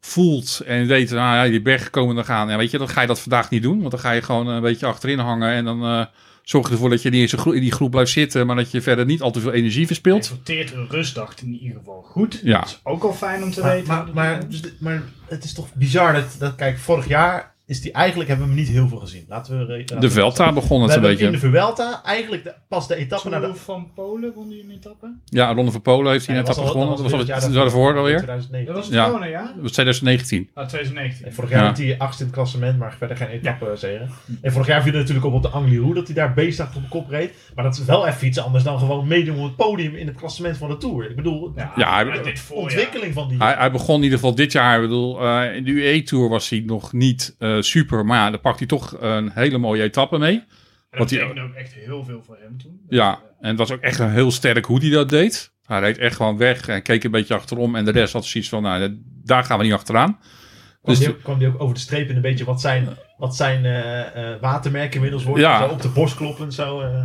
[0.00, 2.48] voelt en weet, nou ja, die berg komen te gaan.
[2.48, 3.78] Ja, weet je, dan ga je dat vandaag niet doen.
[3.78, 5.52] Want dan ga je gewoon een beetje achterin hangen.
[5.52, 6.04] En dan eh,
[6.42, 8.46] zorg je ervoor dat je niet in, die groep blijft zitten.
[8.46, 10.24] Maar dat je verder niet al te veel energie verspilt.
[10.24, 12.40] sorteert een rustdag in ieder geval goed.
[12.42, 12.58] Ja.
[12.60, 13.88] Dat is ook al fijn om te Maar, weten.
[13.88, 14.46] maar, maar,
[14.78, 18.52] maar het is toch bizar dat, dat kijk, vorig jaar is die eigenlijk, hebben we
[18.54, 19.24] hem niet heel veel gezien.
[19.28, 19.66] Laten we...
[19.78, 21.48] laten De we- Velta begon We het een hebben in de beetje.
[21.50, 23.54] Vuelta eigenlijk de- pas de etappe naar de...
[23.54, 25.12] Van Polen won hij een etappe?
[25.24, 26.94] Ja, Ronde van Polen heeft hij net dat was al- gewonnen.
[26.96, 28.16] Dat was al weer het daarvoor alweer.
[28.16, 28.66] 2009.
[28.66, 29.04] Dat was het Ja.
[29.04, 29.42] gewone, ja?
[29.42, 30.48] Dat was 2019.
[30.54, 31.26] Ah, 2019.
[31.26, 31.66] En vorig jaar Ja.
[31.66, 34.10] had hij achtste in het klassement, maar verder geen etappe zegen.
[34.42, 36.82] En vorig jaar viel het natuurlijk op op de Angliru dat hij daar beestdag op
[36.82, 37.32] de kop reed.
[37.54, 40.16] Maar dat is wel even iets anders dan gewoon meedoen op het podium in het
[40.16, 41.10] klassement van de Tour.
[41.10, 43.38] Ik bedoel, Ja, de ontwikkeling van die...
[43.38, 44.74] Hij, hij begon in ieder geval dit jaar.
[44.76, 48.04] Ik bedoel, eh, in de UE-tour was hij nog niet eh, super.
[48.06, 50.34] Maar ja, dan pakt hij toch een hele mooie etappe mee.
[50.34, 50.44] En
[50.90, 52.80] dat Wat hij- betekende ook echt heel veel voor hem toen.
[52.88, 55.52] Ja, en het was ook echt een heel sterk hoe hij dat deed.
[55.62, 57.74] Hij reed echt gewoon weg en keek een beetje achterom.
[57.76, 60.18] En de rest had zoiets van, nou, daar gaan we niet achteraan.
[60.18, 62.88] kwam, Dus die ook, kwam die ook over de streep en een beetje wat zijn,
[63.16, 65.40] wat zijn eh, eh, watermerk inmiddels wordt.
[65.40, 65.58] Ja.
[65.66, 66.80] Zo op de borst kloppen en zo.
[66.80, 67.02] eh.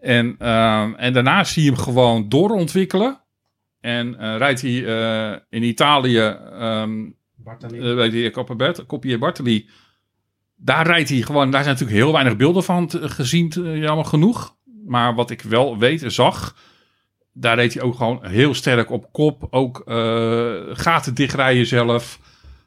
[0.00, 3.20] En, ehm, en daarna zie je hem gewoon doorontwikkelen.
[3.80, 6.90] En eh, rijdt hij eh, in Italië, ehm
[7.36, 7.78] Bartali.
[7.78, 9.68] uh, weet je, Bartoli.
[10.56, 14.56] Daar rijdt hij gewoon, daar zijn natuurlijk heel weinig beelden van gezien, jammer genoeg.
[14.86, 16.56] Maar wat ik wel weet en zag,
[17.32, 19.46] daar reed hij ook gewoon heel sterk op kop.
[19.50, 22.20] Ook eh, gaten dichtrijden zelf.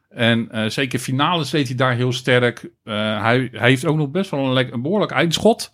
[0.10, 2.72] En eh, zeker finales deed hij daar heel sterk.
[2.84, 5.74] Eh, hij, hij heeft ook nog best wel een, behoorlijk eindschot.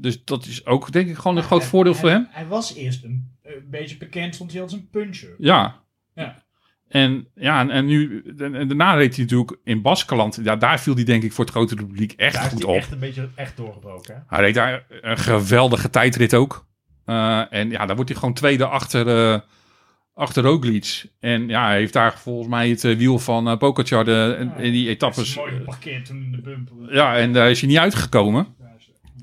[0.00, 2.26] Dus dat is ook denk ik gewoon een groot Hij- voordeel hij- voor hem.
[2.30, 5.34] Hij was eerst een, een beetje bekend, stond hij als een puncher.
[5.38, 5.80] Ja.
[6.14, 6.41] Ja.
[6.92, 10.40] En, ja, en, en nu, en, en daarna reed hij natuurlijk in Baskeland.
[10.42, 12.76] Ja, daar viel hij denk ik voor het grote publiek echt Daar goed hij op.
[12.76, 14.14] echt een beetje echt doorgebroken.
[14.14, 14.20] Hè?
[14.36, 16.66] Hij reed daar een geweldige tijdrit ook.
[17.04, 19.40] Eh, en ja, daar wordt hij gewoon tweede achter, eh
[20.14, 21.04] achter Roglic.
[21.20, 24.72] En ja, hij heeft daar volgens mij het eh, wiel van Pogacar de, in- in
[24.72, 25.36] die etappes.
[25.36, 26.94] mooi geparkeerd toen in de bumper.
[26.94, 28.46] Ja, en daar is hij niet uitgekomen.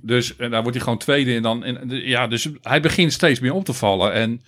[0.02, 1.36] Dus daar wordt hij gewoon tweede.
[1.36, 4.14] En dan, en, ja, dus hij begint steeds meer op te vallen.
[4.14, 4.42] En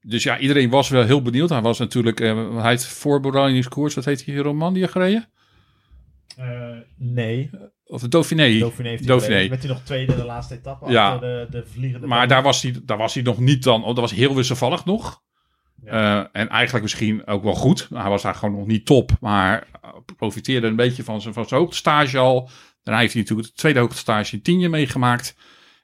[0.00, 1.48] dus ja, iedereen was wel heel benieuwd.
[1.48, 5.28] Hij was natuurlijk, eh, hij heeft voor Borani's koers, wat heet hij, Romandie gereden?
[6.36, 7.50] Eh, Nee,
[7.84, 8.58] Of de Dauphiné.
[8.58, 9.32] Dauphiné heeft Dauphiné.
[9.32, 9.50] gereden.
[9.50, 11.18] Werd hij nog tweede in de laatste etappe Ja.
[11.18, 12.06] de, de vliegende...
[12.06, 13.80] Maar daar was, hij, daar was hij nog niet dan.
[13.80, 15.22] Oh, dat was heel wisselvallig nog.
[15.84, 16.20] Ja.
[16.20, 17.88] Eh, en eigenlijk misschien ook wel goed.
[17.94, 19.10] Hij was daar gewoon nog niet top.
[19.20, 19.66] Maar
[20.16, 22.50] profiteerde een beetje van zijn, van zijn hoogtestage al.
[22.82, 25.36] Daarna heeft hij natuurlijk de tweede hoogtestage in Tienje meegemaakt.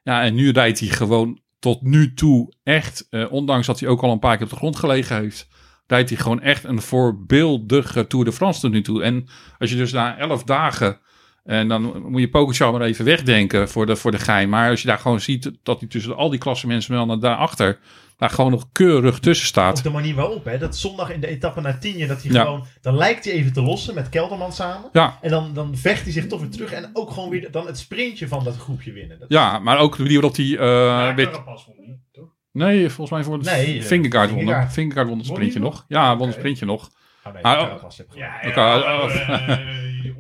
[0.02, 4.02] Ja, en nu rijdt hij gewoon tot nu toe echt, eh, ondanks dat hij ook
[4.02, 5.48] al een paar keer op de grond gelegen heeft,
[5.86, 9.02] rijdt hij gewoon echt een voorbeeldige Tour de France tot nu toe.
[9.02, 11.00] En als je dus na elf dagen
[11.44, 14.48] En dan moet je Pogacar maar even wegdenken voor de, voor de gein.
[14.48, 17.18] Maar als je daar gewoon ziet dat hij tussen al die klasse mensen wel naar
[17.18, 17.78] daarachter...
[18.22, 19.76] daar gewoon nog keurig tussen staat.
[19.78, 20.58] Op de manier waarop, hè.
[20.58, 22.42] Dat zondag in de etappe naar Tienje, dat hij Ja.
[22.42, 22.66] gewoon...
[22.80, 24.88] Dan lijkt hij even te lossen met Kelderman samen.
[24.92, 26.72] Ja, En dan, dan vecht hij zich toch weer terug.
[26.72, 29.18] En ook gewoon weer dan het sprintje van dat groepje winnen.
[29.18, 30.46] Dat- ja, maar ook de manier waarop hij...
[30.46, 32.28] eh Ja, weet- Carapaz won niet, toch?
[32.52, 34.70] nee, volgens mij voor Nee, de eh, Fingergaard won.
[34.70, 35.84] Vingegaard won het sprintje nog.
[35.88, 36.90] Ja, won het sprintje nog.
[37.34, 37.58] Nee, Ah, oh.
[37.58, 38.06] Gewonnen.
[38.14, 39.02] Ja, Oké, ja.
[39.02, 39.14] oh,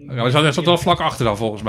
[0.08, 1.62] eh, Ja, zat, wel vlak achteraf volgens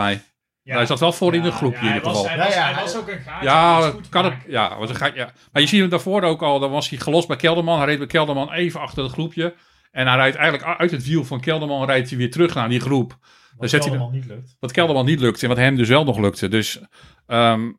[0.64, 0.78] mij.
[0.78, 2.36] hij zat wel voor in het groepje in hij ieder was- geval.
[2.36, 3.46] Hij was, Ja, ja, hij was ook een gaatje.
[3.48, 4.34] Ja, goed kan het.
[4.48, 5.32] Ja, was een ja.
[5.52, 6.60] Maar je ziet hem daarvoor ook al.
[6.60, 7.78] Dan was hij gelost bij Kelderman.
[7.78, 9.56] Hij reed bij Kelderman even achter het groepje.
[9.92, 12.80] En hij rijdt eigenlijk uit het wiel van Kelderman rijdt hij weer terug naar die
[12.80, 13.10] groep.
[13.10, 13.20] Dan
[13.58, 14.56] Wat hij allemaal niet lukt.
[14.60, 16.48] wat Kelderman niet lukte en wat hem dus wel nog lukte.
[16.48, 16.80] Dus
[17.28, 17.72] ehm,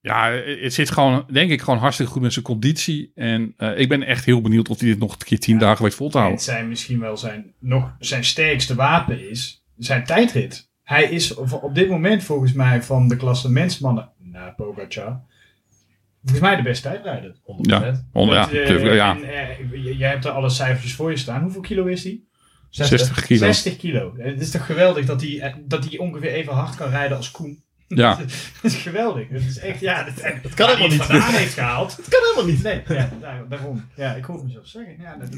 [0.00, 3.10] ja, het zit gewoon, denk ik, gewoon hartstikke goed met zijn conditie.
[3.14, 5.84] En eh, ik ben echt heel benieuwd of hij dit nog een keer tien dagen
[5.84, 6.42] weet vol te En houden.
[6.44, 10.70] zijn misschien wel zijn, nog zijn sterkste wapen is zijn tijdrit.
[10.82, 15.22] Hij is op dit moment volgens mij van de klasse mensmannen na Pogacar
[16.22, 17.34] volgens mij de beste tijdrijder.
[17.34, 17.36] 100%.
[17.60, 19.16] Ja, onder, ja, Met, eh, tuurlijk, ja.
[19.16, 21.42] en, eh, jij hebt er alle cijfertjes voor je staan.
[21.42, 22.20] Hoeveel kilo is hij?
[22.70, 23.38] 60 kilo.
[23.38, 24.14] 60 kilo.
[24.18, 27.30] Eh, Het is toch geweldig dat hij, dat hij ongeveer even hard kan rijden als
[27.30, 27.62] Koen.
[27.94, 28.14] Ja,
[28.62, 29.28] Dat is geweldig.
[29.28, 31.02] Het is echt, ja, dat, dat kan helemaal niet.
[31.02, 31.96] vandaan heeft gehaald.
[31.96, 32.62] Dat kan helemaal niet.
[32.62, 33.88] Nee, ja, daar- daarom.
[33.96, 34.96] Ja, ik hoorde mezelf zeggen.
[35.00, 35.28] Ja, dat,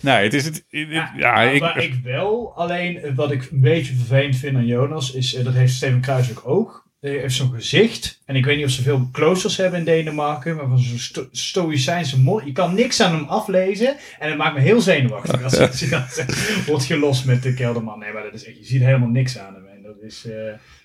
[0.00, 0.54] nee, het is het.
[0.70, 4.56] het- ja, ja, maar ik, ik wel, alleen eh, wat ik een beetje vervelend vind
[4.56, 6.82] aan Jonas, is, eh, dat heeft Steven Kruiswijk ook.
[7.00, 8.22] Hij heeft zo'n gezicht.
[8.24, 10.56] En ik weet niet of ze veel closers hebben in Denemarken.
[10.56, 12.46] Maar van zo'n sto stoïcijnse mor.
[12.46, 13.96] Je kan niks aan hem aflezen.
[14.18, 15.42] En het maakt me heel zenuwachtig.
[15.42, 17.98] Als hij- zegt, wordt gelost met de kelderman.
[17.98, 19.66] Nee, maar dat is echt, je ziet helemaal niks aan hem.
[19.66, 20.24] En dat is...
[20.26, 20.32] eh,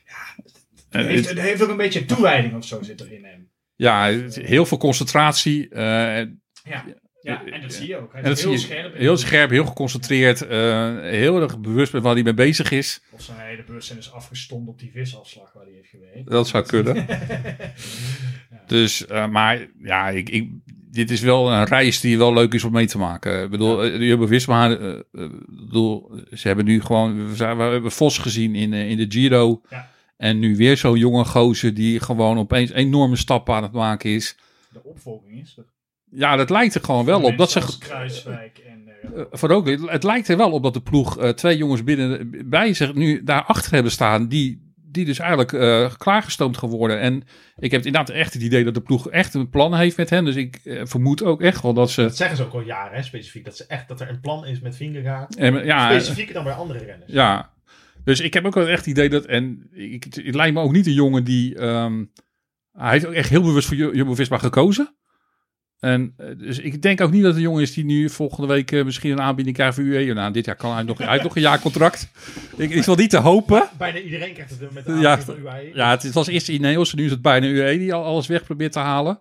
[0.06, 0.44] ja,
[0.90, 3.50] eh, het heeft, het- heeft ook een beetje toewijding of zo zit er in hem.
[3.76, 5.70] ja, heel veel concentratie.
[5.70, 5.82] eh,
[6.64, 6.86] Ja,
[7.22, 8.14] ja en dat zie je ook.
[8.14, 8.96] Hij en is heel scherp.
[8.96, 10.42] heel scherp, heel geconcentreerd.
[10.42, 13.02] eh, heel erg bewust met waar hij mee bezig is.
[13.12, 16.30] Of zijn hele bewustzijn is afgestomd op die visafslag waar hij heeft gewerkt.
[16.30, 17.06] Dat zou kunnen.
[18.68, 20.50] Dus, eh, maar ja, ik, ik,
[20.92, 23.44] dit is wel een reis die wel leuk is om mee te maken.
[23.44, 27.64] Ik bedoel, eh, Jumbo-Visma, eh, eh, ik bedoel, ze hebben nu gewoon, we, zijn- we
[27.64, 29.62] hebben Vos gezien in, eh, in de Giro.
[29.70, 29.92] Ja.
[30.20, 34.36] En nu weer zo'n jonge gozer die gewoon opeens enorme stappen aan het maken is.
[34.74, 35.64] De opvolging is er.
[36.12, 37.38] Ja, dat lijkt er gewoon wel op.
[37.38, 38.88] Dat ze, Kruiswijk en...
[39.16, 42.32] eh, voor ook, het lijkt er wel op dat de ploeg eh, twee jongens binnen,
[42.50, 44.28] bij zich nu daarachter hebben staan.
[44.28, 47.00] Die, die dus eigenlijk eh, klaargestoomd geworden.
[47.00, 47.24] En
[47.58, 50.26] ik heb inderdaad echt het idee dat de ploeg echt een plan heeft met hen.
[50.26, 52.02] Dus ik vermoed ook echt wel dat ze...
[52.02, 53.46] Dat zeggen ze ook al jaren, hè, specifiek.
[53.46, 55.36] Dat, ze echt, dat er een plan is met Vingegaard.
[55.36, 57.12] En, ja, Specifieker dan bij andere renners.
[57.12, 57.50] ja,
[58.04, 59.26] dus ik heb ook wel echt het idee dat...
[59.26, 61.56] En ik, het lijkt me ook niet een jongen die...
[61.56, 62.04] ehm,
[62.72, 64.96] hij heeft ook echt heel bewust voor Ju- Jumbo-Visma gekozen.
[65.80, 68.72] En eh, dus ik denk ook niet dat een jongen is die nu volgende week
[68.72, 70.14] eh, misschien een aanbieding krijgt voor UE.
[70.14, 72.12] Nou, dit jaar kan hij nog, hij heeft nog een jaar contract.
[72.58, 73.70] Ik, ik wil niet te hopen.
[73.78, 75.72] Bijna iedereen krijgt het met de Ja, van UAE.
[75.74, 78.44] Ja, het was eerst Ineos en nu is het bijna UE die al alles weg
[78.44, 79.20] probeert te halen.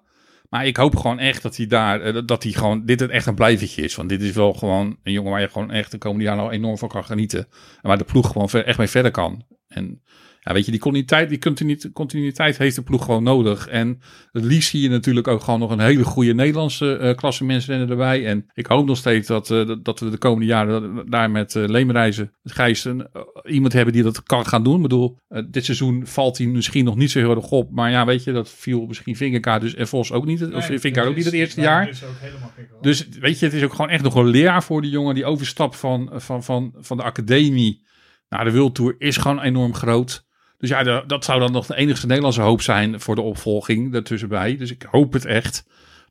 [0.49, 3.35] Maar ik hoop gewoon echt dat hij daar, eh, dat hij gewoon, dit echt een
[3.35, 3.95] blijvertje is.
[3.95, 6.51] Want dit is wel gewoon een jongen waar je gewoon echt de komende jaren al
[6.53, 7.39] enorm van kan genieten.
[7.83, 9.45] En waar de ploeg gewoon ver- echt mee verder kan.
[9.69, 10.03] En
[10.49, 13.67] ja, weet je, die continuïteit, die continuïteit heeft de ploeg gewoon nodig.
[13.69, 14.01] En
[14.33, 17.91] het liefst zie je natuurlijk ook gewoon nog een hele goede Nederlandse eh klasse mensenrenner
[17.91, 18.27] erbij.
[18.27, 21.69] En ik hoop nog steeds dat, eh, dat- we de komende jaren daar met uh,
[21.69, 23.03] Leemreizen, eh,
[23.45, 24.77] iemand hebben die dat kan gaan doen.
[24.77, 25.19] Ik bedoel,
[25.51, 27.71] dit seizoen valt hij misschien nog niet zo heel erg op.
[27.71, 30.43] Maar ja, weet je, dat viel misschien Vingerkaart dus en Vos ook niet.
[30.43, 31.87] Of Vingerkaart ook niet het eerste jaar.
[31.87, 32.53] Dus ook helemaal.
[32.81, 35.15] Dus weet je, het is ook gewoon echt nog een leerjaar voor die jongen.
[35.15, 37.87] Die overstap van, van, van, van de academie
[38.29, 40.27] naar de World Tour is gewoon enorm groot.
[40.59, 43.93] Dus ja, de- dat zou dan nog de enigste Nederlandse hoop zijn voor de opvolging
[43.93, 44.57] daartussenbij.
[44.57, 45.65] Dus ik hoop het echt.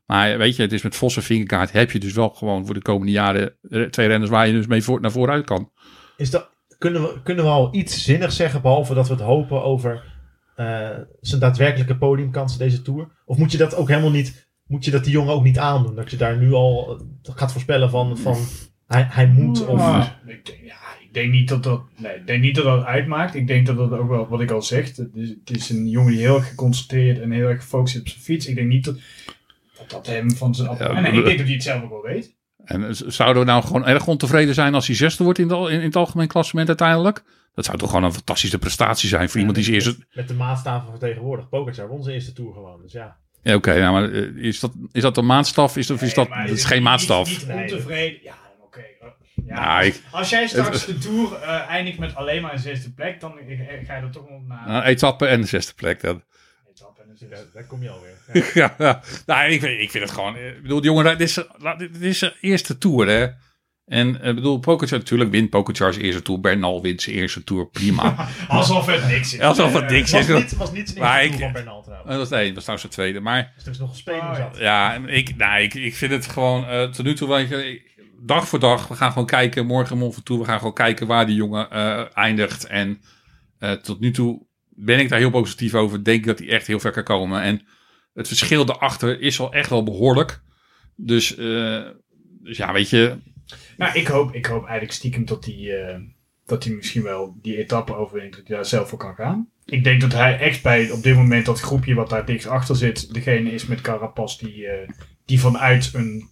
[0.06, 2.74] Maar weet je, het is met Vos en Vingerkaart heb je dus wel gewoon voor
[2.74, 5.70] de komende jaren eh, twee renners waar je dus mee voor, naar vooruit kan.
[6.16, 9.62] Is dat, kunnen, we, kunnen we al iets zinnigs zeggen, behalve dat we het hopen
[9.62, 10.04] over
[10.56, 10.88] eh,
[11.20, 13.08] zijn daadwerkelijke podiumkansen deze Tour?
[13.24, 15.94] Of moet je dat ook helemaal niet, moet je dat die jongen ook niet aandoen?
[15.94, 18.36] Dat je daar nu al eh, gaat voorspellen van, van
[18.86, 19.80] hij, hij moet of...
[20.26, 20.76] Ik, denk, ja,
[21.08, 23.34] ik denk niet dat dat, nee, ik denk niet dat dat uitmaakt.
[23.34, 25.88] Ik denk dat dat ook wel, wat ik al zeg, het is, het is een
[25.88, 28.46] jongen die heel erg geconcentreerd en heel erg gefocust is op zijn fiets.
[28.46, 28.98] Ik denk niet dat
[29.78, 30.70] dat, dat hem van zijn...
[30.78, 32.36] Ja, en ik denk dat hij het zelf ook wel weet.
[32.64, 35.70] En zouden we nou gewoon erg ontevreden zijn als hij zesde wordt in, de, in,
[35.70, 37.24] in het algemeen klassement uiteindelijk?
[37.54, 39.94] Dat zou toch gewoon een fantastische prestatie zijn voor iemand die zijn eerste...
[39.98, 41.48] met, met de maatstaven van tegenwoordig.
[41.48, 43.16] Pogacar won zijn eerste Tour gewoon, dus ja.
[43.42, 45.76] Ja, oké, nou, maar eh, is dat, is dat een maatstaf?
[45.76, 47.28] Is dat, of is dat, Nee, maar dat is geen maatstaf.
[47.28, 47.62] Niet, niet Nee.
[47.62, 48.18] ontevreden.
[48.22, 48.80] Ja, oké.
[49.48, 52.90] Ja, Nou, ik- als jij straks de Tour eh, eindigt met alleen maar een zesde
[52.92, 56.00] plek, dan eh, ga je er toch nog naar Een etappe en de zesde plek.
[56.00, 56.22] Dan.
[56.74, 57.34] etappe en een zesde.
[57.34, 58.16] Daar, daar kom je alweer.
[58.32, 58.42] Ja.
[58.54, 59.02] ja, ja.
[59.26, 60.36] Nou, ik, vind, ik vind het gewoon...
[60.36, 61.34] eh, Ik bedoel, die jongen, dit is,
[61.78, 63.26] dit is zijn eerste Tour, hè.
[63.86, 66.40] En ik bedoel, Pogacar natuurlijk wint zijn eerste Tour.
[66.40, 68.28] Bernal wint zijn eerste Tour, prima.
[68.48, 69.40] Alsof het niks is.
[69.40, 70.34] Alsof het niks was is.
[70.42, 72.10] niet, was niet zijn Maar eerste ik- van Bernal trouwens.
[72.10, 73.20] Dat was, nee, dat was nou zijn tweede.
[73.20, 74.34] Maar Dus er is nog een speler Oh, ja.
[74.36, 74.58] zat.
[74.58, 77.70] ja, en ik, nou, ik, ik vind het gewoon eh, tot nu toe, weet je,
[77.70, 81.06] ik- dag voor dag, we gaan gewoon kijken, morgen Mont Ventoux, we gaan gewoon kijken
[81.06, 82.66] waar die jongen eh, eindigt.
[82.66, 83.00] En
[83.58, 86.04] eh, tot nu toe ben ik daar heel positief over.
[86.04, 87.42] Denk dat hij echt heel ver kan komen.
[87.42, 87.66] En
[88.14, 90.40] het verschil daarachter is wel echt wel behoorlijk.
[90.96, 91.86] Dus, eh,
[92.42, 93.16] dus ja, weet je,
[93.76, 96.00] Nou, ik hoop, ik hoop eigenlijk stiekem dat hij,
[96.46, 99.48] dat hij misschien wel die etappe overwint, dat hij daar zelf voor kan gaan.
[99.64, 102.76] Ik denk dat hij echt bij op dit moment dat groepje wat daar dichtst achter
[102.76, 104.66] zit, degene is met Carapaz die,
[105.24, 106.30] die vanuit een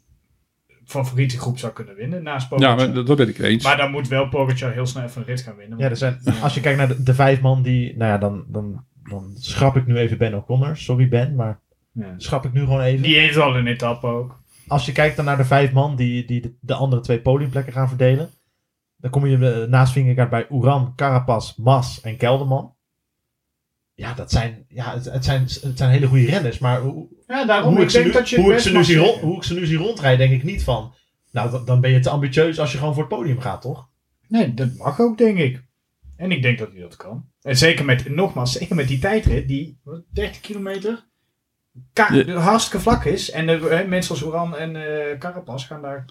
[0.87, 2.77] favoriete groep zou kunnen winnen naast ja, Pogacar.
[2.77, 3.65] maar, dat, dat ben ik eens.
[3.65, 5.79] Maar dan moet wel Pogacar heel snel even een rit gaan winnen.
[5.79, 7.97] Ja, er zijn, als je kijkt naar de, de vijf man die...
[7.97, 10.77] Nou ja, dan, dan, dan schrap ik nu even Ben O'Connor.
[10.77, 11.61] Sorry Ben, maar
[11.93, 12.15] Ja.
[12.17, 13.03] schrap ik nu gewoon even.
[13.03, 14.43] Die heeft al een etappe ook.
[14.67, 17.73] Als je kijkt dan naar de vijf man die, die de, de andere twee podiumplekken
[17.73, 18.31] gaan verdelen.
[18.97, 22.75] Dan kom je eh, naast Vingegaard bij Oeran, Carapaz, Mas en Kelderman.
[23.97, 26.59] Ja, dat zijn, ja het, het, zijn, het zijn hele goede renners.
[26.59, 28.67] Maar hoe, Ja, daarom hoe, ik ze, denk nu, dat je het hoe, ik best
[28.67, 29.29] ze nu mag zie rond, zeggen.
[29.29, 30.95] hoe ik ze nu zie rondrijden, denk ik niet van...
[31.31, 33.89] Nou, dan, dan ben je te ambitieus als je gewoon voor het podium gaat, toch?
[34.29, 35.63] Nee, dat mag ook, denk ik.
[36.17, 37.25] En ik denk dat hij dat kan.
[37.43, 41.05] En zeker met, nogmaals, zeker met die tijdrit, die wat, 30 kilometer
[42.27, 43.31] hartstikke vlak is.
[43.31, 46.05] En de, eh, mensen als Oran en eh Carapaz gaan daar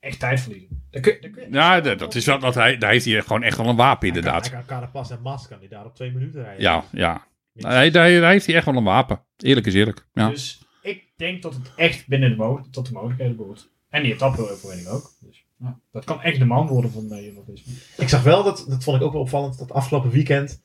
[0.00, 0.82] echt tijd verliezen.
[0.90, 3.66] Kun, kun- ja, dat, dat is wel, dat hij, daar heeft hij gewoon echt wel
[3.68, 4.42] een wapen inderdaad.
[4.50, 6.62] Hij kan Carapaz en Mas kan die daar op twee minuten rijden.
[6.62, 7.26] Ja, ja.
[7.52, 9.20] Nee, daar, daar heeft hij echt wel een wapen.
[9.36, 10.06] Eerlijk is eerlijk.
[10.12, 10.28] Ja.
[10.28, 13.68] Dus ik denk dat het echt binnen de, mo- tot de mogelijkheden behoort.
[13.88, 15.12] En die etappe-overwinning ook.
[15.20, 17.72] Dus, ja, dat kan echt de man worden van uh, Jumbo-Visma.
[17.96, 20.62] Ik zag wel, dat, dat vond ik ook wel opvallend, dat afgelopen weekend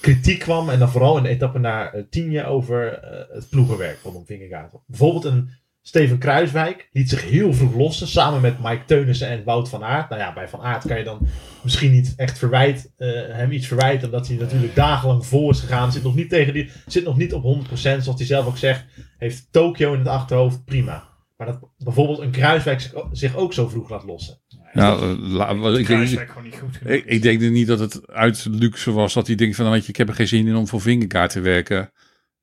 [0.00, 0.68] kritiek kwam.
[0.70, 4.72] En dan vooral in de etappe naar uh, Tienje over uh, het ploegenwerk rondom Vingegaard.
[4.86, 5.50] Bijvoorbeeld een
[5.88, 8.08] Steven Kruiswijk liet zich heel vroeg lossen.
[8.08, 10.08] Samen met Mike Teunissen en Wout van Aert.
[10.08, 11.26] Nou ja, bij Van Aert kan je dan
[11.62, 14.04] misschien niet echt verwijt, uh, hem iets verwijten.
[14.04, 15.92] Omdat hij natuurlijk dagenlang voor is gegaan.
[15.92, 17.74] Zit nog niet, tegen die, zit nog niet op 100%.
[17.74, 18.84] Zoals hij zelf ook zegt.
[19.18, 20.64] Heeft Tokio in het achterhoofd.
[20.64, 21.08] Prima.
[21.36, 24.40] Maar dat bijvoorbeeld een Kruiswijk zich, ook zo vroeg laat lossen.
[24.72, 28.06] Ja, uh, la, ik, denk, gewoon niet goed genoeg ik, ik denk niet dat het
[28.06, 30.56] uit luxe was dat hij denkt van, weet je, ik heb er geen zin in
[30.56, 31.90] om voor Vingegaard te werken.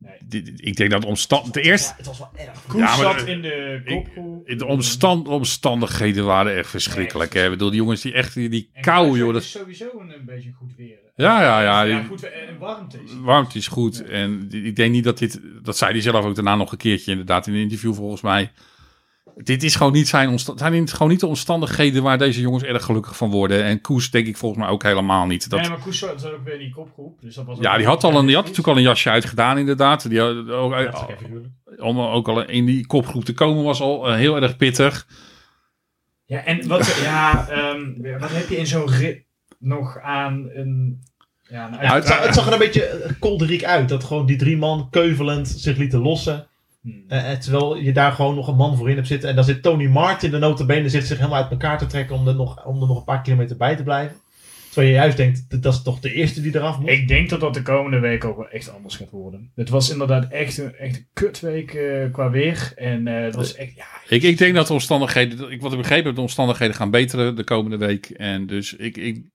[0.04, 0.44] Nee.
[0.56, 1.54] Ik denk dat omstand...
[1.54, 1.94] De eerste...
[1.98, 2.66] Het was wel erg.
[2.68, 4.48] Koes ja, zat in de kopgroep.
[4.48, 7.34] De omstand, omstandigheden waren echt verschrikkelijk.
[7.34, 7.44] Hè?
[7.44, 9.34] Ik bedoel, die jongens die echt, die, die kou, joh.
[9.34, 10.98] Dat is sowieso een, een beetje goed weer.
[11.16, 11.82] Ja, ja, ja.
[11.82, 13.98] ja goed, en warmte is Warmte is goed.
[13.98, 14.04] Ja.
[14.04, 17.12] En ik denk niet dat dit, dat zei hij zelf ook daarna nog een keertje
[17.12, 18.52] inderdaad in een interview volgens mij.
[19.38, 23.17] Dit is gewoon niet zijn, zijn gewoon niet de omstandigheden waar deze jongens erg gelukkig
[23.17, 23.63] van worden.
[23.63, 25.50] En Koes denk ik volgens mij ook helemaal niet.
[25.50, 25.60] Dat...
[25.60, 27.22] Nee, maar Koes zat ook weer in die kopgroep.
[27.22, 29.58] Dus dat was ja, die had, al een, die had natuurlijk al een jasje uitgedaan
[29.58, 30.10] inderdaad.
[30.10, 31.08] Die had, ook, ja,
[31.78, 35.08] om ook al in die kopgroep te komen was al uh, heel erg pittig.
[36.26, 39.24] Ja, en wat, ja, um, wat heb je in zo'n rit
[39.60, 41.04] nog aan een...
[41.50, 43.89] Ja, nou, het, zag, het, zag, er een beetje kolderiek uit.
[43.89, 46.48] Dat gewoon die drie man keuvelend zich lieten lossen.
[46.84, 47.04] Hmm.
[47.08, 49.30] Uh, terwijl je daar gewoon nog een man voor in hebt zitten.
[49.30, 52.28] En dan zit Tony Martin, de notabene, zit zich helemaal uit elkaar te trekken om
[52.28, 54.15] er nog, om er nog een paar kilometer bij te blijven.
[54.65, 56.89] Terwijl je juist denkt, dat is toch de eerste die eraf moet?
[56.89, 59.52] Ik denk dat dat de komende week ook wel echt anders gaat worden.
[59.56, 62.72] Het was inderdaad echt een, echt een kutweek uh, qua weer.
[62.76, 63.86] En uh, het was echt, ja...
[64.08, 67.36] Ik, ik denk dat de omstandigheden, ik, wat ik begrepen heb, de omstandigheden gaan beteren
[67.36, 68.06] de komende week.
[68.06, 69.26] En dus ik, ik,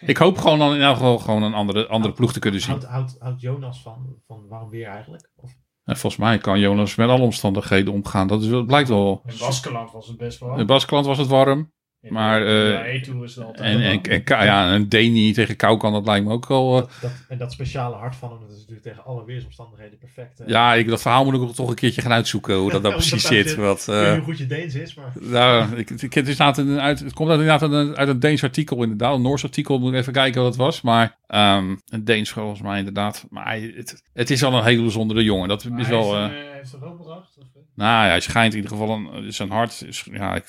[0.00, 2.70] ik hoop gewoon dan in elk geval gewoon een andere, andere ploeg te kunnen zien.
[2.70, 5.30] Houdt houd, houd Jonas van, van waarom weer eigenlijk?
[5.36, 5.52] Of?
[5.84, 8.26] En volgens mij kan Jonas met alle omstandigheden omgaan.
[8.26, 9.22] Dat, is, dat blijkt wel.
[9.26, 10.58] In Baskeland was het best warm.
[10.58, 11.72] In Baskeland was het warm.
[12.02, 15.92] In maar, uh, is het altijd en, en, en, ja, een Deni tegen kou kan,
[15.92, 16.76] dat lijkt me ook wel...
[16.76, 19.98] Uh, dat, dat, en dat speciale hart van hem, dat is natuurlijk tegen alle weersomstandigheden
[19.98, 20.40] perfect.
[20.40, 22.82] Uh, ja, ik, dat verhaal moet ik ook toch een keertje gaan uitzoeken, hoe dat
[22.86, 23.48] dan precies zit.
[23.48, 23.56] zit.
[23.56, 25.12] Wat, ik weet niet hoe goed je Deens is, maar...
[25.20, 28.82] Nou, ik, ik, het, is uit, het komt inderdaad uit een, uit een Deens artikel
[28.82, 30.80] inderdaad, een Noors artikel, moet ik even kijken wat het was.
[30.80, 33.26] Maar um, een Deens volgens mij inderdaad.
[33.30, 36.16] Maar het, het is al een hele bijzondere jongen, dat maar is wel...
[36.16, 36.98] Uh, heeft er?
[36.98, 37.59] Of?
[37.74, 39.84] Nou ja, hij schijnt in ieder geval een, zijn hart.
[39.86, 40.44] Is, ja, ik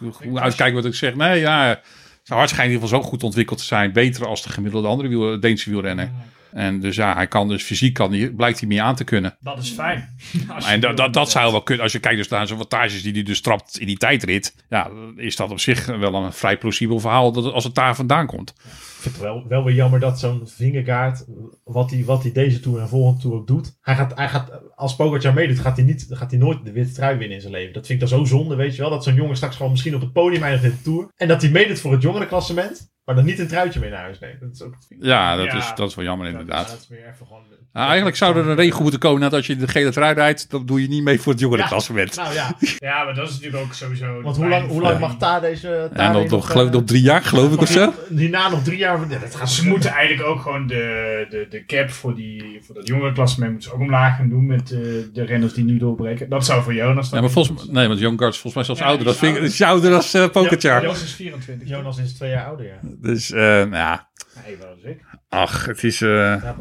[0.00, 1.14] moet uitkijken wat ik zeg.
[1.14, 1.80] Nee, ja,
[2.22, 3.92] zijn hart schijnt in ieder geval zo goed ontwikkeld te zijn.
[3.92, 6.10] Beter als de gemiddelde andere wiel, Deense wielrenner.
[6.56, 9.36] En dus ja, hij kan dus fysiek kan die, blijkt hij meer aan te kunnen.
[9.40, 10.16] Dat is fijn.
[10.66, 11.82] en dat, dat, dat zou wel kunnen.
[11.84, 14.54] Als je kijkt dus naar zijn wattages die hij dus trapt in die tijdrit.
[14.68, 18.26] Ja, is dat op zich wel een vrij plausibel verhaal dat als het daar vandaan
[18.26, 18.54] komt.
[19.00, 21.24] Vind het wel, wel weer jammer dat zo'n vingerkaart,
[21.64, 23.76] wat hij wat deze Tour en volgende Tour ook doet.
[23.80, 26.92] Hij gaat, hij gaat als Pogacar meedoet, gaat hij, niet, gaat hij nooit de witte
[26.92, 27.72] trui winnen in zijn leven.
[27.72, 28.90] Dat vind ik dan zo zonde, weet je wel.
[28.90, 31.08] Dat zo'n jongen straks gewoon misschien op het podium eindigt in de Tour.
[31.16, 32.94] En dat hij meedoet voor het jongerenklassement.
[33.04, 34.40] Maar dan niet een truitje mee naar huis neemt.
[34.40, 34.74] Dat is ook...
[35.00, 35.56] Ja, dat, Ja.
[35.56, 36.68] Is, dat is wel jammer Ja, inderdaad.
[36.68, 37.42] dat is weer even gewoon...
[37.72, 40.50] Nou, eigenlijk zou er een regel moeten komen dat als je de gele trui rijdt,
[40.50, 42.16] dan doe je niet mee voor het jongerenklassement.
[42.16, 44.22] Nou ja, Ja, maar dat is natuurlijk ook sowieso...
[44.22, 45.68] want hoe lang, hoe lang mag daar deze...
[45.74, 47.92] En Tade nog, nog, eh, geloof ik nog drie jaar, geloof ik of zo.
[48.08, 48.95] die- Hierna nog drie jaar...
[49.10, 52.86] Ja, dat Ze moeten eigenlijk ook gewoon de, de, de cap voor, die, voor dat
[52.86, 54.78] jongere klassement moeten ze ook omlaag gaan doen met eh,
[55.12, 56.28] de renners die nu doorbreken.
[56.28, 58.64] Dat zou voor Jonas dan Ja, maar volgens nee, want Young Guards is volgens mij
[58.64, 59.04] zelfs Ja, ouder.
[59.04, 60.82] Dat is vind ik, is ouder dan uh, Pogacar.
[60.82, 61.68] Jonas is 24.
[61.68, 62.78] Jonas is twee jaar ouder, ja.
[62.82, 64.08] Dus, eh, nou ja,
[64.46, 65.00] Nee, wel ik.
[65.28, 66.00] ach, het is...
[66.00, 66.54] eh, ja.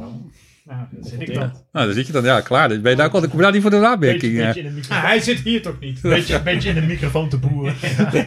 [0.65, 1.52] Nou, dat zit ik dan.
[1.71, 2.67] nou, dan zit je dan, ja, klaar.
[2.82, 4.39] Ben je kom je nou niet voor de Beetje, aanmerking.
[4.39, 4.45] eh.
[4.45, 6.02] beetje, in de Ah, hij zit hier toch niet?
[6.02, 7.76] beetje, beetje in de microfoon te boeren.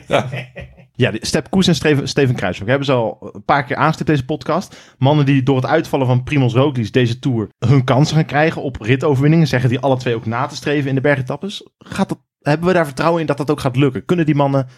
[0.98, 4.24] Ja, Step Koes en Steven, Steven Kruijswijk hebben ze al een paar keer aanstipt deze
[4.24, 4.94] podcast.
[4.98, 8.80] Mannen die door het uitvallen van Primoz Roglic deze Tour hun kansen gaan krijgen op
[8.80, 9.46] ritoverwinningen.
[9.46, 11.68] Zeggen die alle twee ook na te streven in de bergetappes.
[11.78, 14.04] Gaat dat, hebben we daar vertrouwen in dat dat ook gaat lukken?
[14.04, 14.68] Kunnen die mannen...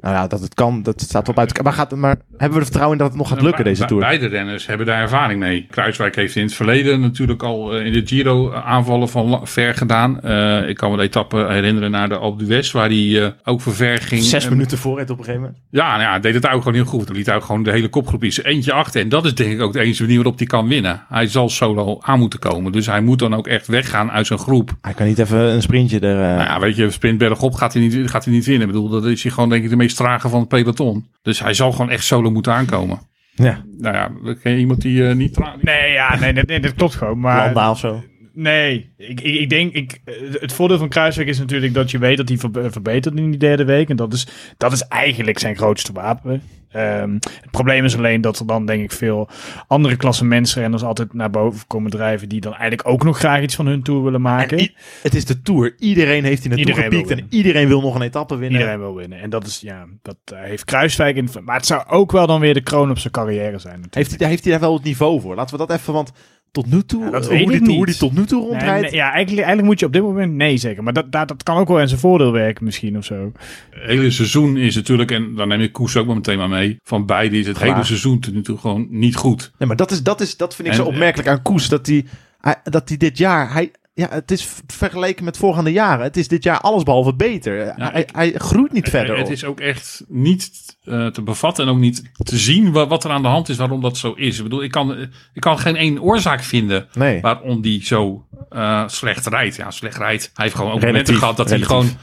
[0.00, 1.64] Nou ja, dat het kan, dat staat wel buiten...
[1.64, 3.84] Maar, gaat, maar hebben we er vertrouwen in dat het nog gaat lukken, Be- deze
[3.84, 4.02] Tour?
[4.02, 5.66] Beide renners hebben daar ervaring mee.
[5.70, 10.20] Kruiswijk heeft in het verleden natuurlijk al eh, in de Giro aanvallen van ver gedaan.
[10.20, 13.60] Eh, ik kan me de etappe herinneren naar de Alpe d'Huez, waar hij eh, ook
[13.60, 14.22] voor ver ging.
[14.22, 15.62] Zes En- minuten vooruit op een gegeven moment.
[15.70, 17.06] Ja, nou ja, hij deed het ook gewoon heel goed.
[17.06, 19.00] Dan liet hij ook gewoon de hele kopgroep iets eentje achter.
[19.00, 21.02] En dat is denk ik ook de enige manier waarop hij kan winnen.
[21.08, 22.72] Hij zal solo aan moeten komen.
[22.72, 24.70] Dus hij moet dan ook echt weggaan uit zijn groep.
[24.80, 26.20] Hij kan niet even een sprintje er...
[26.22, 28.66] eh, Nou ja, weet je, sprintberg op gaat hij niet, gaat hij niet winnen.
[28.68, 31.06] Ik bedoel, dat is hij gewoon denk ik de meest trage van het peloton.
[31.22, 33.00] Dus hij zal gewoon echt solo moeten aankomen.
[33.34, 34.10] ja, Nou ja,
[34.42, 35.62] ken je iemand die eh, niet traag...
[35.62, 37.20] Nee, ja, nee, nee, nee, dat klopt gewoon.
[37.20, 38.02] Maar Landa of zo.
[38.38, 41.98] Nee, ik, ik, ik denk, ik, eh, het voordeel van Kruiswijk is natuurlijk dat je
[41.98, 43.88] weet dat hij ver- verbetert in die derde week.
[43.88, 46.42] En dat is, dat is eigenlijk zijn grootste wapen.
[46.70, 49.28] Ehm, het probleem is alleen dat er dan denk ik veel
[49.66, 52.28] andere klassementsrenners altijd naar boven komen drijven.
[52.28, 54.58] Die dan eigenlijk ook nog graag iets van hun tour willen maken.
[54.58, 55.74] En i- het is de Tour.
[55.78, 58.58] Iedereen heeft Iedereen wil gepiekt en iedereen wil nog een etappe winnen.
[58.60, 59.20] Iedereen wil winnen.
[59.20, 61.28] En dat is, ja, dat eh, heeft Kruiswijk in.
[61.44, 63.80] Maar het zou ook wel dan weer de kroon op zijn carrière zijn.
[63.80, 63.94] natuurlijk.
[63.94, 65.34] Heeft hij, heeft hij daar wel het niveau voor?
[65.34, 66.12] Laten we dat even, want
[66.52, 68.82] tot nu toe, Ja, dat eh, hoe, die, hoe die tot nu toe Nee, rondrijdt.
[68.82, 70.84] nee, ja, eigenlijk, eigenlijk moet je op dit moment nee zeggen.
[70.84, 73.32] Maar dat, dat, dat kan ook wel in zijn voordeel werken misschien of zo.
[73.70, 76.76] Het hele seizoen is natuurlijk, en dan neem ik Koes ook maar meteen maar mee.
[76.82, 77.68] Van beide is het Klaar.
[77.72, 79.52] hele seizoen tot nu toe gewoon niet goed.
[79.58, 81.68] Nee, maar dat, is, dat, is, dat vind ik En, zo opmerkelijk aan Koes.
[81.68, 82.04] Dat hij,
[82.40, 83.52] hij- dat hij dit jaar...
[83.52, 86.04] Hij, ja, het is vergeleken met voorgaande jaren.
[86.04, 87.72] Het is dit jaar allesbehalve beter.
[87.76, 89.16] hij, ik- hij groeit niet verder.
[89.16, 89.32] Het op.
[89.32, 90.50] is ook echt niet
[90.84, 93.56] eh, te bevatten en ook niet te zien wa- wat er aan de hand is,
[93.56, 94.36] waarom dat zo is.
[94.36, 94.96] Ik bedoel, ik kan,
[95.32, 97.20] ik kan geen één oorzaak vinden Nee.
[97.20, 99.56] waarom die zo eh, slecht rijdt.
[99.56, 100.30] Ja, slecht rijdt.
[100.34, 101.96] Hij heeft gewoon ook Relatief, momenten gehad dat hij relatief.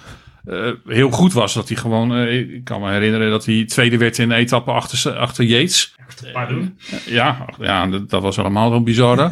[0.46, 1.54] gewoon eh, heel goed was.
[1.54, 4.72] Dat hij gewoon, eh, ik kan me herinneren dat hij tweede werd in de etappe
[4.72, 5.96] achter, achter Yates.
[6.34, 6.78] Pardon?
[7.06, 9.32] Ja, ja dat, dat was allemaal wel bizar.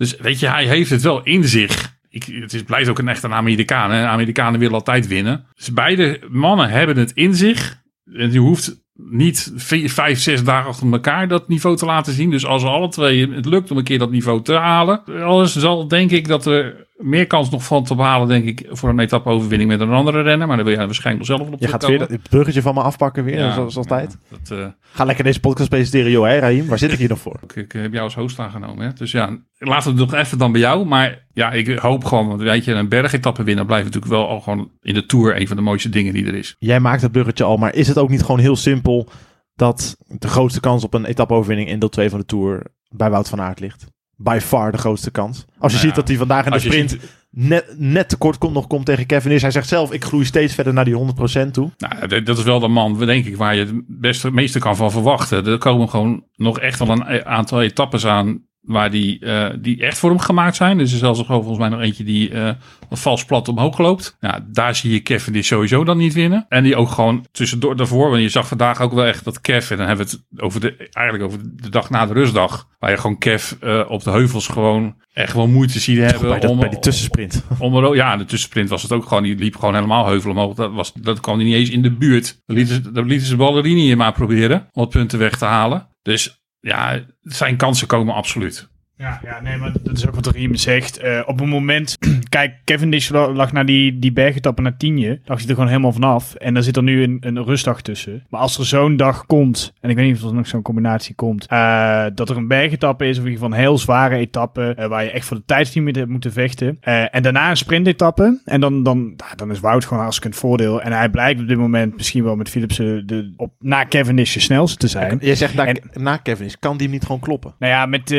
[0.00, 1.98] dus weet je, hij heeft het wel in zich.
[2.08, 3.90] Ik, het is, blijft ook een echte Amerikaan.
[3.90, 4.06] Hè?
[4.06, 5.46] Amerikanen willen altijd winnen.
[5.54, 7.82] Dus beide mannen hebben het in zich.
[8.12, 12.30] En je hoeft niet vijf, zes dagen achter elkaar dat niveau te laten zien.
[12.30, 15.04] Dus als alle twee het lukt om een keer dat niveau te halen.
[15.22, 18.88] Alles zal denk ik dat er meer kans nog van te behalen, denk ik, voor
[18.88, 20.46] een etappe-overwinning met een andere renner.
[20.46, 22.74] Maar daar wil jij waarschijnlijk nog zelf op Je gaat weer dat het bruggetje van
[22.74, 24.18] me afpakken weer, Ja, zoals altijd.
[24.30, 26.66] ja, dat, eh, Ga lekker deze podcast presenteren, joh, hè, Raim?
[26.66, 27.40] Waar zit ik hier nog voor?
[27.42, 28.86] Ik, ik heb jou als host aangenomen.
[28.86, 28.92] Hè?
[28.92, 30.86] Dus ja, laten we het nog even dan bij jou.
[30.86, 34.40] Maar ja, ik hoop gewoon, want weet je, een bergetappe winnen blijft natuurlijk wel al
[34.40, 36.56] gewoon in de Tour een van de mooiste dingen die er is.
[36.58, 39.08] Jij maakt het bruggetje al, maar is het ook niet gewoon heel simpel
[39.54, 43.28] dat de grootste kans op een etappe-overwinning in deel 2 van de Tour bij Wout
[43.28, 43.86] van Aert ligt?
[44.22, 45.36] By far de grootste kans.
[45.58, 48.54] Als je Nou ziet dat hij vandaag in de sprint ziet- net, net tekort komt,
[48.54, 51.70] nog komt tegen Kevin Hij zegt zelf, ik groei steeds verder naar die 100% toe.
[51.78, 54.90] nou, dat- is wel de man, denk ik, waar je het beste, meeste kan van
[54.90, 55.46] verwachten.
[55.46, 59.82] Er komen gewoon nog echt wel een e- aantal etappes aan waar die, eh, die
[59.82, 60.78] echt voor hem gemaakt zijn.
[60.78, 62.50] Dus er is zelfs nog volgens mij nog eentje die eh
[62.90, 64.16] een vals plat omhoog loopt.
[64.20, 66.46] Nou, daar zie je Kevin die sowieso dan niet winnen.
[66.48, 68.10] En die ook gewoon tussendoor daarvoor.
[68.10, 70.60] Want je zag vandaag ook wel echt dat Kev, en dan hebben we het over
[70.60, 72.68] de, eigenlijk over de dag na de rustdag.
[72.78, 76.28] Waar je gewoon Kev eh, op de heuvels gewoon echt wel moeite ziet hebben.
[76.28, 77.44] Bij, dat, om, bij die tussensprint.
[77.58, 79.22] om ja, de tussensprint was het ook gewoon.
[79.22, 80.54] Die liep gewoon helemaal heuvel omhoog.
[80.54, 82.42] Dat, was, dat kwam hij niet eens in de buurt.
[82.46, 85.88] Dan lieten ze, dan lieten ze Ballerini maar proberen om het punten weg te halen.
[86.02, 88.68] Dus ja, zijn kansen komen absoluut.
[89.00, 90.98] Ja, ja, nee, maar dat is ook wat Riem zegt.
[90.98, 95.20] Eh, op een moment, kijk, Cavendish la- lag naar die, die bergetappen naar tienje.
[95.24, 96.34] Lag hij er gewoon helemaal vanaf.
[96.34, 98.24] En daar zit er nu een, een rustdag tussen.
[98.28, 101.14] Maar als er zo'n dag komt, en ik weet niet of er nog zo'n combinatie
[101.14, 104.74] komt, eh, dat er een bergetappe is, of in ieder geval een heel zware etappe,
[104.76, 106.76] eh, waar je echt voor de tijdsteam hebt moeten vechten.
[106.80, 108.40] En daarna een sprintetappe.
[108.44, 110.82] En dan, dan, dan is Wout gewoon hartstikke een voordeel.
[110.82, 114.40] En hij blijkt op dit moment misschien wel met Philipsen de, op, na Cavendish de
[114.40, 115.18] snelste te zijn.
[115.20, 117.54] Jij zegt na, En- na Kevin kan die hem niet gewoon kloppen?
[117.58, 118.10] Nou ja, met,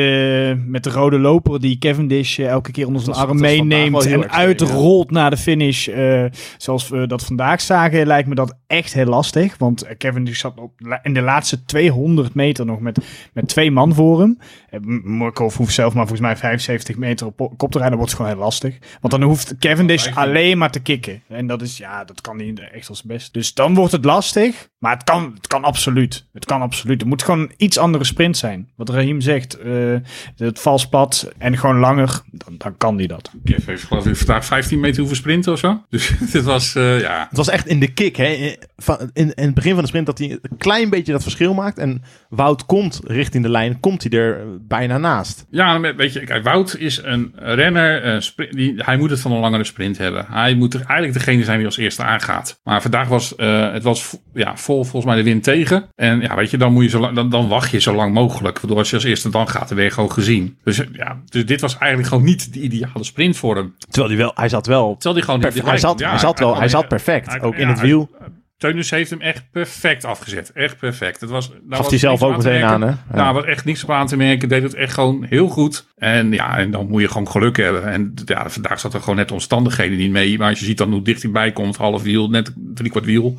[0.72, 4.06] met de rode loper die Cavendish eh, elke keer onder zijn Dat arm dat meeneemt
[4.06, 5.88] en uitrolt naar de finish.
[5.88, 6.24] eh,
[6.58, 9.58] zoals we dat vandaag zagen, lijkt me dat echt heel lastig.
[9.58, 12.98] Want eh, Cavendish zat op, in de laatste 200 meter nog met,
[13.32, 14.38] met twee man voor hem.
[14.80, 17.90] M- Morkov hoeft zelf maar volgens mij 75 meter op kop te rijden.
[17.90, 18.78] Dat wordt gewoon heel lastig.
[19.00, 21.22] Want dan hoeft Cavendish alleen maar te kicken.
[21.28, 23.32] En dat is, ja, dat kan niet echt als best.
[23.32, 24.70] Dus dan wordt het lastig.
[24.78, 26.26] Maar het kan, het kan absoluut.
[26.32, 27.00] Het kan absoluut.
[27.00, 28.68] Het moet gewoon een iets andere sprint zijn.
[28.76, 29.94] Wat Raheem zegt, eh,
[30.36, 33.30] het vals pad en gewoon langer, dan, dan kan die dat.
[33.44, 35.82] Kev heeft geloof ik vandaag 15 meter hoeven sprinten of zo.
[35.90, 37.26] Dus dit was, eh, ja...
[37.28, 38.24] Het was echt in de kick, hè.
[38.24, 41.22] In, van, in, in het begin van de sprint dat hij een klein beetje dat
[41.22, 41.78] verschil maakt.
[41.78, 45.46] En Wout komt richting de lijn, komt hij er bijna naast.
[45.50, 48.04] Ja, weet je, kijk, Wout is een renner.
[48.04, 50.26] een spri- die, hij moet het van een langere sprint hebben.
[50.28, 52.60] Hij moet er eigenlijk degene zijn die als eerste aangaat.
[52.62, 55.88] Maar vandaag was eh, het was, ja, vol volgens mij de wind tegen.
[55.94, 58.14] En ja, weet je, dan, moet je zo lang, dan, dan wacht je zo lang
[58.14, 58.60] mogelijk.
[58.60, 60.51] Waardoor als je als eerste dan gaat, dan ben je gewoon gezien.
[60.64, 63.74] Dus, eh, ja, dus dit was eigenlijk gewoon niet de ideale sprint voor hem.
[63.78, 64.92] Terwijl hij wel, hij zat wel.
[64.92, 67.26] Terwijl hij gewoon niet perf- hij zat, ja, hij zat wel, hij zat perfect.
[67.26, 68.10] hij- ook in het wiel.
[68.58, 70.52] Teunus heeft hem echt perfect afgezet.
[70.52, 71.20] Echt perfect.
[71.20, 72.86] Het was, daar Gaf was hij zelf ook te meteen aan, hè?
[72.86, 72.96] Ja.
[73.12, 74.48] Daar was echt niks op aan te merken.
[74.48, 75.86] Deed het echt gewoon heel goed.
[75.96, 77.84] En ja, en dan moet je gewoon geluk hebben.
[77.86, 80.38] En ja, vandaag zat er gewoon net omstandigheden niet mee.
[80.38, 83.04] Maar als je ziet dan hoe dicht hij bij komt, half wiel, net drie kwart
[83.04, 83.36] wiel.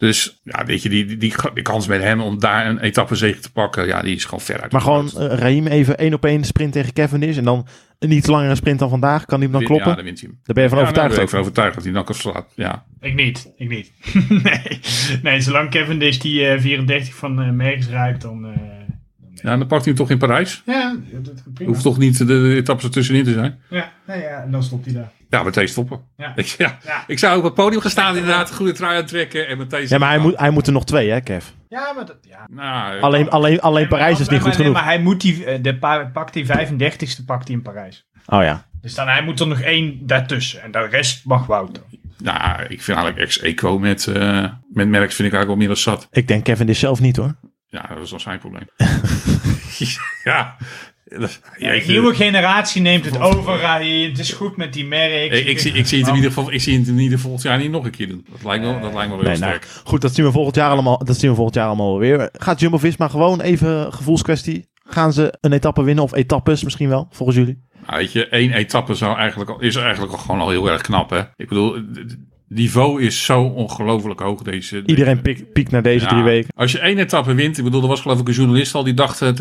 [0.00, 3.40] Dus ja, weet je, die, die, die, die kans met hem om daar een etappezege
[3.40, 4.72] te pakken, ja, die is gewoon ver uit.
[4.72, 7.36] Maar gewoon uh, Raheem even één op één sprint tegen Cavendish.
[7.36, 7.66] En dan
[7.98, 9.24] een iets langere sprint dan vandaag.
[9.24, 9.88] Kan hij hem dan kloppen?
[9.88, 10.40] Ja, dan wint hij hem.
[10.44, 11.14] Daar ben je van Ja, overtuigd nou, ook.
[11.16, 12.44] ben ik van overtuigd dat hij dan kan slaan.
[12.54, 12.84] Ja.
[13.00, 13.92] Ik niet, ik niet.
[14.44, 14.80] nee.
[15.22, 18.44] nee, zolang Cavendish die eh 34 van eh Merckx rijdt, dan...
[18.46, 18.60] eh,
[19.34, 20.62] ja, dan pakt hij hem toch in Parijs.
[20.66, 21.70] ja, dat prima.
[21.70, 23.58] Hoeft toch niet de, de etappes ertussenin te zijn.
[23.70, 25.12] Ja, nee, ja, en dan stopt hij daar.
[25.30, 26.00] Ja, meteen stoppen.
[26.16, 26.32] Ja.
[26.36, 26.78] Ik, ja.
[26.84, 27.04] Ja.
[27.06, 29.86] ik zou op het podium gaan staan inderdaad, goede trui aantrekken en meteen...
[29.88, 31.44] Ja, maar hij moet, hij moet er nog twee, hè, Kev?
[31.68, 32.16] Ja, maar dat...
[32.22, 32.46] Ja.
[32.50, 34.72] Nou, Alleen, alleen, alleen Nee, Parijs is niet maar- goed nee, genoeg.
[34.72, 38.08] maar hij moet die, eh, de pa- pakt die 35ste pakt hij in Parijs.
[38.26, 38.66] Oh ja.
[38.80, 40.62] Dus dan hij moet er nog één daartussen.
[40.62, 41.82] En de rest mag Wouter.
[42.18, 45.76] Nou, ik vind eigenlijk ex-equo met, eh met Merckx vind ik eigenlijk wel meer dan
[45.76, 46.06] zat.
[46.10, 47.34] Ik denk Cavendish zelf niet, hoor.
[47.66, 48.68] Ja, dat is wel zijn probleem.
[50.24, 50.56] ja.
[51.18, 53.78] De nieuwe generatie neemt het over.
[53.78, 55.38] Het is goed met die Merckx.
[55.38, 57.30] ik, ik, zie, ik, zie het in ieder geval, ik zie het in ieder geval
[57.30, 58.26] volgend jaar niet nog een keer doen.
[58.30, 59.66] Dat lijkt me, dat lijkt me wel heel Nee, nou, sterk.
[59.84, 62.28] goed, dat zien we volgend jaar allemaal, dat zien we volgend jaar allemaal weer.
[62.32, 64.68] Gaat Jumbo-Visma gewoon even gevoelskwestie?
[64.84, 67.62] Gaan ze een etappe winnen of etappes misschien wel, volgens jullie?
[67.86, 70.80] Nou, weet je, één etappe zou eigenlijk al, is eigenlijk al gewoon al heel erg
[70.80, 71.18] knap, hè.
[71.36, 71.76] Ik bedoel,
[72.54, 74.82] niveau is zo ongelooflijk hoog deze...
[74.86, 75.22] Iedereen
[75.52, 76.48] piekt naar deze Ja, drie weken.
[76.56, 78.94] Als je één etappe wint, ik bedoel, er was geloof ik een journalist al die
[78.94, 79.32] dacht, eh,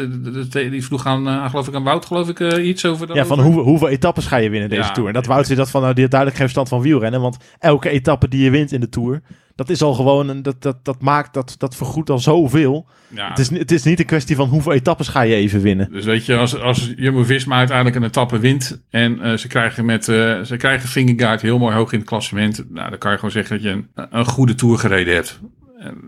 [0.52, 3.16] die vroeg aan, eh, geloof ik aan Wout, geloof ik, eh, iets over dat.
[3.16, 4.92] Ja, van hoe, hoeveel etappes ga je winnen deze Ja.
[4.92, 5.08] Tour?
[5.08, 7.22] En dat Wout zit dat van, nou, die had duidelijk geen verstand van wielrennen.
[7.22, 9.22] Want elke etappe die je wint in de Tour,
[9.60, 12.88] dat is al gewoon, een, dat, dat, dat maakt, dat, dat vergoedt al zoveel.
[13.08, 15.92] Ja, Het, is, het is niet een kwestie van hoeveel etappes ga je even winnen.
[15.92, 20.08] Dus weet je, als, als Jumbo-Visma uiteindelijk een etappe wint en eh, ze krijgen met
[20.08, 23.32] eh, ze krijgen Vingegaard heel mooi hoog in het klassement, nou, dan kan je gewoon
[23.32, 25.40] zeggen dat je een, een goede Tour gereden hebt.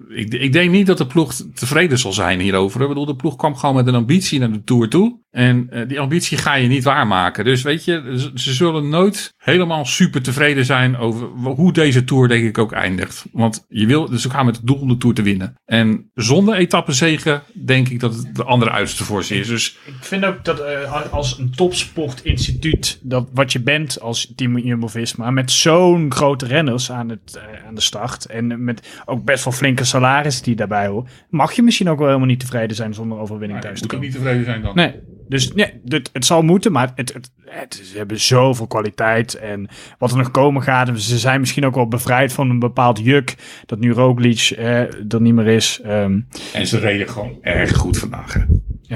[0.10, 2.82] Ik, ik denk niet dat de ploeg tevreden zal zijn hierover.
[2.82, 5.20] Ik bedoel, de ploeg kwam gewoon met een ambitie naar de Tour toe.
[5.32, 7.46] En eh, die ambitie ga je niet waarmaken.
[7.46, 12.44] Dus weet je, ze, zullen nooit helemaal super tevreden zijn over hoe deze Tour denk
[12.46, 13.26] ik ook eindigt.
[13.32, 15.56] Want je wil, dus ze gaan met het doel om de Tour te winnen.
[15.66, 19.48] En zonder etappezegen denk ik dat het de andere uiterste voor ze is.
[19.48, 24.58] Dus Ik vind ook dat eh, als een topsportinstituut, dat wat je bent als team
[24.58, 29.44] Jumbo-Visma, met zo'n grote renners aan, het, eh, aan de start en met ook best
[29.44, 32.94] wel flinke salaris die daarbij horen, mag je misschien ook wel helemaal niet tevreden zijn
[32.94, 34.08] zonder overwinning thuis te moet ook komen.
[34.08, 34.76] niet tevreden zijn dan.
[34.76, 39.36] Nee, dus nee, het, het zal moeten, maar het, het, het, ze hebben zoveel kwaliteit.
[39.36, 39.68] En
[39.98, 43.36] wat er nog komen gaat, ze zijn misschien ook wel bevrijd van een bepaald juk.
[43.66, 44.80] Dat nu Roglic eh,
[45.14, 45.80] er niet meer is.
[45.84, 46.22] Ehm,
[46.54, 48.34] En ze reden gewoon erg goed vandaag.
[48.34, 48.42] Hè.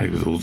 [0.01, 0.39] Ik bedoel,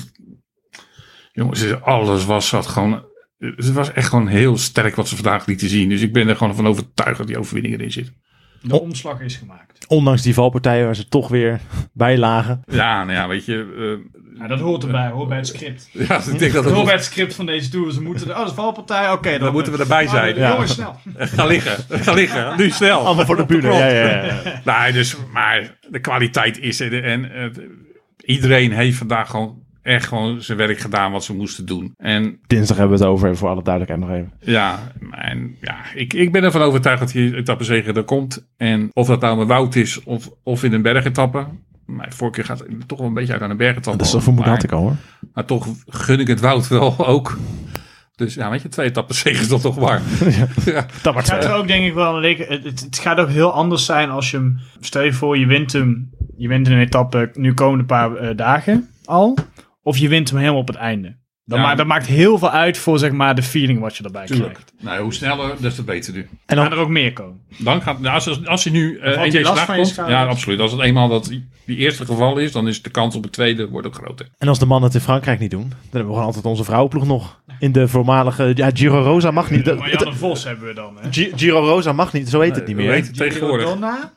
[1.32, 3.04] jongens, alles was zat gewoon.
[3.38, 5.88] Het was echt gewoon heel sterk wat ze vandaag lieten zien.
[5.88, 8.12] Dus ik ben er gewoon van overtuigd dat die overwinning erin zit.
[8.62, 9.86] De omslag is gemaakt.
[9.88, 11.60] Ondanks die valpartijen waar ze toch weer
[11.92, 12.62] bij lagen.
[12.66, 14.00] Ja, nou ja, weet je.
[14.38, 15.90] Ja, dat hoort erbij, hoort bij het script.
[15.92, 17.92] eh, ja, ik denk dat Dat het hoort bij het script van deze tour.
[17.92, 19.38] Ze moeten, oh, dat is valpartij, oké.
[19.38, 20.36] Dan moeten we erbij zijn.
[20.36, 20.50] Ja.
[20.50, 20.96] Jongens, snel.
[21.16, 22.98] Ga liggen, ga liggen, nu snel.
[23.06, 23.62] Allemaal voor de grond.
[23.78, 24.24] Ja, ja,
[24.64, 24.82] ja.
[24.82, 27.04] Nee, dus, maar de kwaliteit is er.
[27.04, 27.48] En eh,
[28.24, 31.94] iedereen heeft vandaag gewoon echt gewoon zijn werk gedaan wat ze moesten doen.
[31.96, 34.32] En Dinsdag hebben we het over, voor alle duidelijkheid nog even.
[34.40, 38.46] Ja, en ja ik, ik ben ervan overtuigd dat die etappezege er komt.
[38.56, 41.46] En of dat nou een woud is of, of in een bergetappe.
[41.86, 43.98] Mijn voorkeur gaat toch wel een beetje uit aan een bergetappe.
[43.98, 44.96] Dat is toch vermoeden maar, had ik al hoor.
[45.34, 47.38] maar toch gun ik het woud wel ook.
[48.16, 50.00] Dus ja, weet je, twee etappezegen is dat toch waar.
[50.64, 50.86] ja.
[51.02, 54.10] Dat Het gaat er ook denk ik wel het, het gaat ook heel anders zijn
[54.10, 54.58] als je hem.
[54.80, 56.10] Stel je voor, je wint hem.
[56.36, 59.38] Je wint een etappe nu komende paar eh, dagen al.
[59.82, 61.20] Of je wint hem helemaal op het einde.
[61.44, 61.64] Dat, Ja.
[61.64, 64.52] maakt, dat maakt heel veel uit voor zeg maar, de feeling wat je erbij Tuurlijk.
[64.52, 64.72] krijgt.
[64.80, 66.28] Nou, hoe sneller, des te beter nu.
[66.46, 67.40] En dan, dan er ook meer komen.
[67.58, 69.74] Dan gaat, nou, als, als, als hij nu eh valt één hij deze last je
[69.74, 70.60] komt, ja, absoluut.
[70.60, 71.32] Als het eenmaal dat
[71.64, 74.28] die, eerste geval is, dan is de kans op het tweede wordt ook groter.
[74.38, 76.64] en als de mannen het in Frankrijk niet doen, dan hebben we gewoon altijd onze
[76.64, 77.40] vrouwenploeg nog.
[77.58, 78.52] In de voormalige...
[78.54, 79.64] Ja, Giro Rosa mag niet.
[79.64, 80.96] Dat- Marianne Vos hebben we dan.
[81.00, 81.12] Hè?
[81.12, 82.92] Gi- Giro Rosa mag niet, zo heet het niet meer.
[82.92, 83.66] heet het tegenwoordig?
[83.68, 84.12] Donna?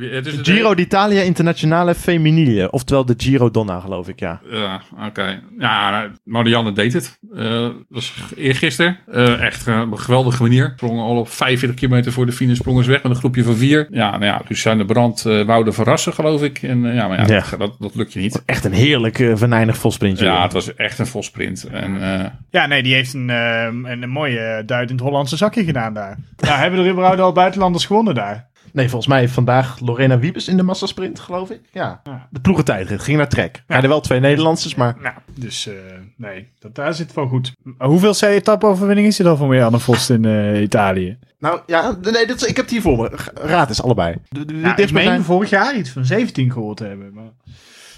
[0.00, 2.70] Eh, Het is Giro d'Italia Internationale Femminile.
[2.70, 4.40] Oftewel de Giro Donna, geloof ik, ja.
[4.50, 5.40] Ja, oké.
[5.58, 7.18] Ja, Marianne deed het.
[7.34, 8.98] Eh, dat was eergisteren.
[9.12, 10.72] Eh echt op een geweldige manier.
[10.76, 12.56] Sprongen al op 45 kilometer voor de finish.
[12.56, 13.86] Sprongen ze weg met een groepje van vier.
[13.90, 16.62] Ja, nou ja, Luciane Brand uh, wou verrassen, geloof ik.
[16.62, 17.44] En ja, maar ja, Ja.
[17.50, 18.42] Dat, dat, dat lukt je niet.
[18.46, 20.24] Echt een heerlijk uh, venijnig volsprintje.
[20.24, 21.64] Ja, het was echt een vol sprint.
[21.64, 26.18] En, eh, Ja, nee, die heeft een, een, een mooie het Hollandse zakje gedaan daar.
[26.36, 28.50] Nou, hebben er überhaupt al buitenlanders gewonnen daar?
[28.72, 31.60] Nee, volgens mij vandaag Lorena Wiebes in de massasprint, geloof ik.
[31.72, 32.00] Ja.
[32.04, 32.28] Ja.
[32.30, 33.62] De ploegentijdrit ging naar Trek.
[33.68, 33.82] Ja.
[33.82, 34.96] er wel twee Nederlanders, maar...
[35.00, 35.74] Nou, dus eh,
[36.16, 37.52] nee, dat, daar zit wel goed.
[37.78, 41.18] Hoeveel C-etappe-overwinning is er dan van Marianne Vos in eh, Italië?
[41.38, 43.10] Nou, ja, nee, dit, ik heb het hier voor me.
[43.34, 44.16] Raad is allebei.
[44.28, 47.12] De, de, Nou, ik meen zijn- vorig jaar iets van 17 gehoord te hebben.
[47.14, 47.30] Maar...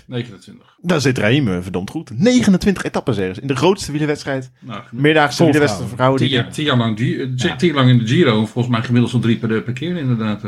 [0.06, 0.76] 29.
[0.80, 2.18] Daar zit Raim eh, verdomd goed.
[2.18, 4.50] 29 etappenzegers in de grootste wielerwedstrijd.
[4.60, 6.20] Nou, Meerdaagse wielerwedstrijd voor vrouwen.
[6.20, 6.36] tien, Die...
[6.36, 8.46] jaar, tien, jaar lang, eh, jaar lang in de Giro.
[8.46, 10.42] Volgens mij gemiddeld zo'n drie per, per keer inderdaad.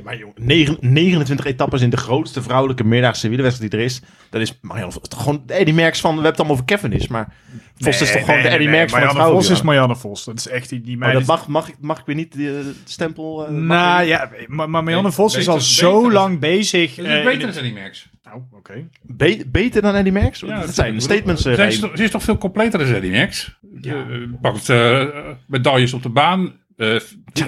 [0.00, 0.04] Eh.
[0.04, 4.00] Ja, maar jongen, negen- 29 etappes in de grootste vrouwelijke meerdaagse wielerwedstrijd die er is.
[4.30, 5.02] Dat is Marianne Vos.
[5.16, 7.34] Gewoon de Eddie Merckx van, we hebben het allemaal over Kevin is, maar
[7.78, 9.62] Vos is toch gewoon de Eddie Merckx van Marianne Vos is.
[9.62, 10.24] Marianne Vos.
[10.24, 11.26] Dat is echt die, die Maar meid.
[11.26, 13.46] dat mag, mag, ik, mag ik weer niet de, de stempel...
[13.46, 16.98] eh, mag nou ja, maar, maar Marianne Vos is beter- al zo beter- lang bezig.
[16.98, 18.08] Eh, is in beter dan Eddie Merckx.
[18.24, 18.88] Nou, oké.
[19.02, 20.40] Be- beter dan Eddie Merckx?
[20.40, 21.44] Ja, dat zijn statements.
[21.44, 23.58] eh, Ze is, toch- veel completer dan Eddie Merckx?
[23.80, 24.06] Ja.
[24.40, 25.04] pakt eh,
[25.46, 26.52] medailles op de baan.
[26.80, 27.00] Eh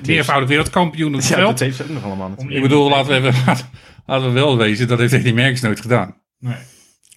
[0.06, 1.48] meervoudig wereldkampioen op het ja, veld.
[1.50, 2.56] dat heeft ze ook nog allemaal natuurlijk.
[2.56, 3.56] Ik bedoel, laten we, even,
[4.06, 6.14] laten we wel wezen, dat heeft Eddie Merckx nooit gedaan.
[6.38, 6.54] Nee.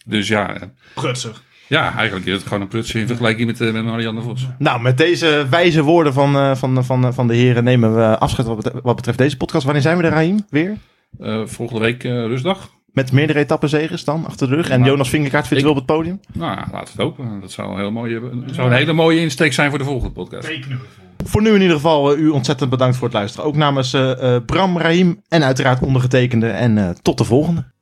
[0.05, 0.61] Dus ja, eh,
[0.95, 1.41] Prutser.
[1.67, 4.47] ja eigenlijk is het gewoon een prutsje in vergelijking met, eh, met Marianne Vos.
[4.57, 8.47] Nou, met deze wijze woorden van, eh, van, van, van de heren nemen we afscheid
[8.47, 9.63] wat betreft, wat betreft deze podcast.
[9.63, 10.45] Wanneer zijn we er, Raim?
[10.49, 10.77] Weer?
[11.19, 12.73] Eh, volgende week eh, rustdag.
[12.91, 14.69] Met meerdere etappenzegers dan achter de rug.
[14.69, 14.85] En Ja.
[14.85, 16.19] Jonas Vingerkaart virtueel op het podium.
[16.33, 17.41] Nou, ja, laten we het hopen.
[17.41, 20.47] Dat zou een, heel mooie, zou een hele mooie insteek zijn voor de volgende podcast.
[20.47, 20.85] Tekenen we
[21.23, 21.41] voor.
[21.41, 23.45] Nu in ieder geval eh, u ontzettend bedankt voor het luisteren.
[23.45, 26.47] Ook namens eh, eh, Bram, Raim en uiteraard ondergetekende.
[26.47, 27.73] En tot de volgende.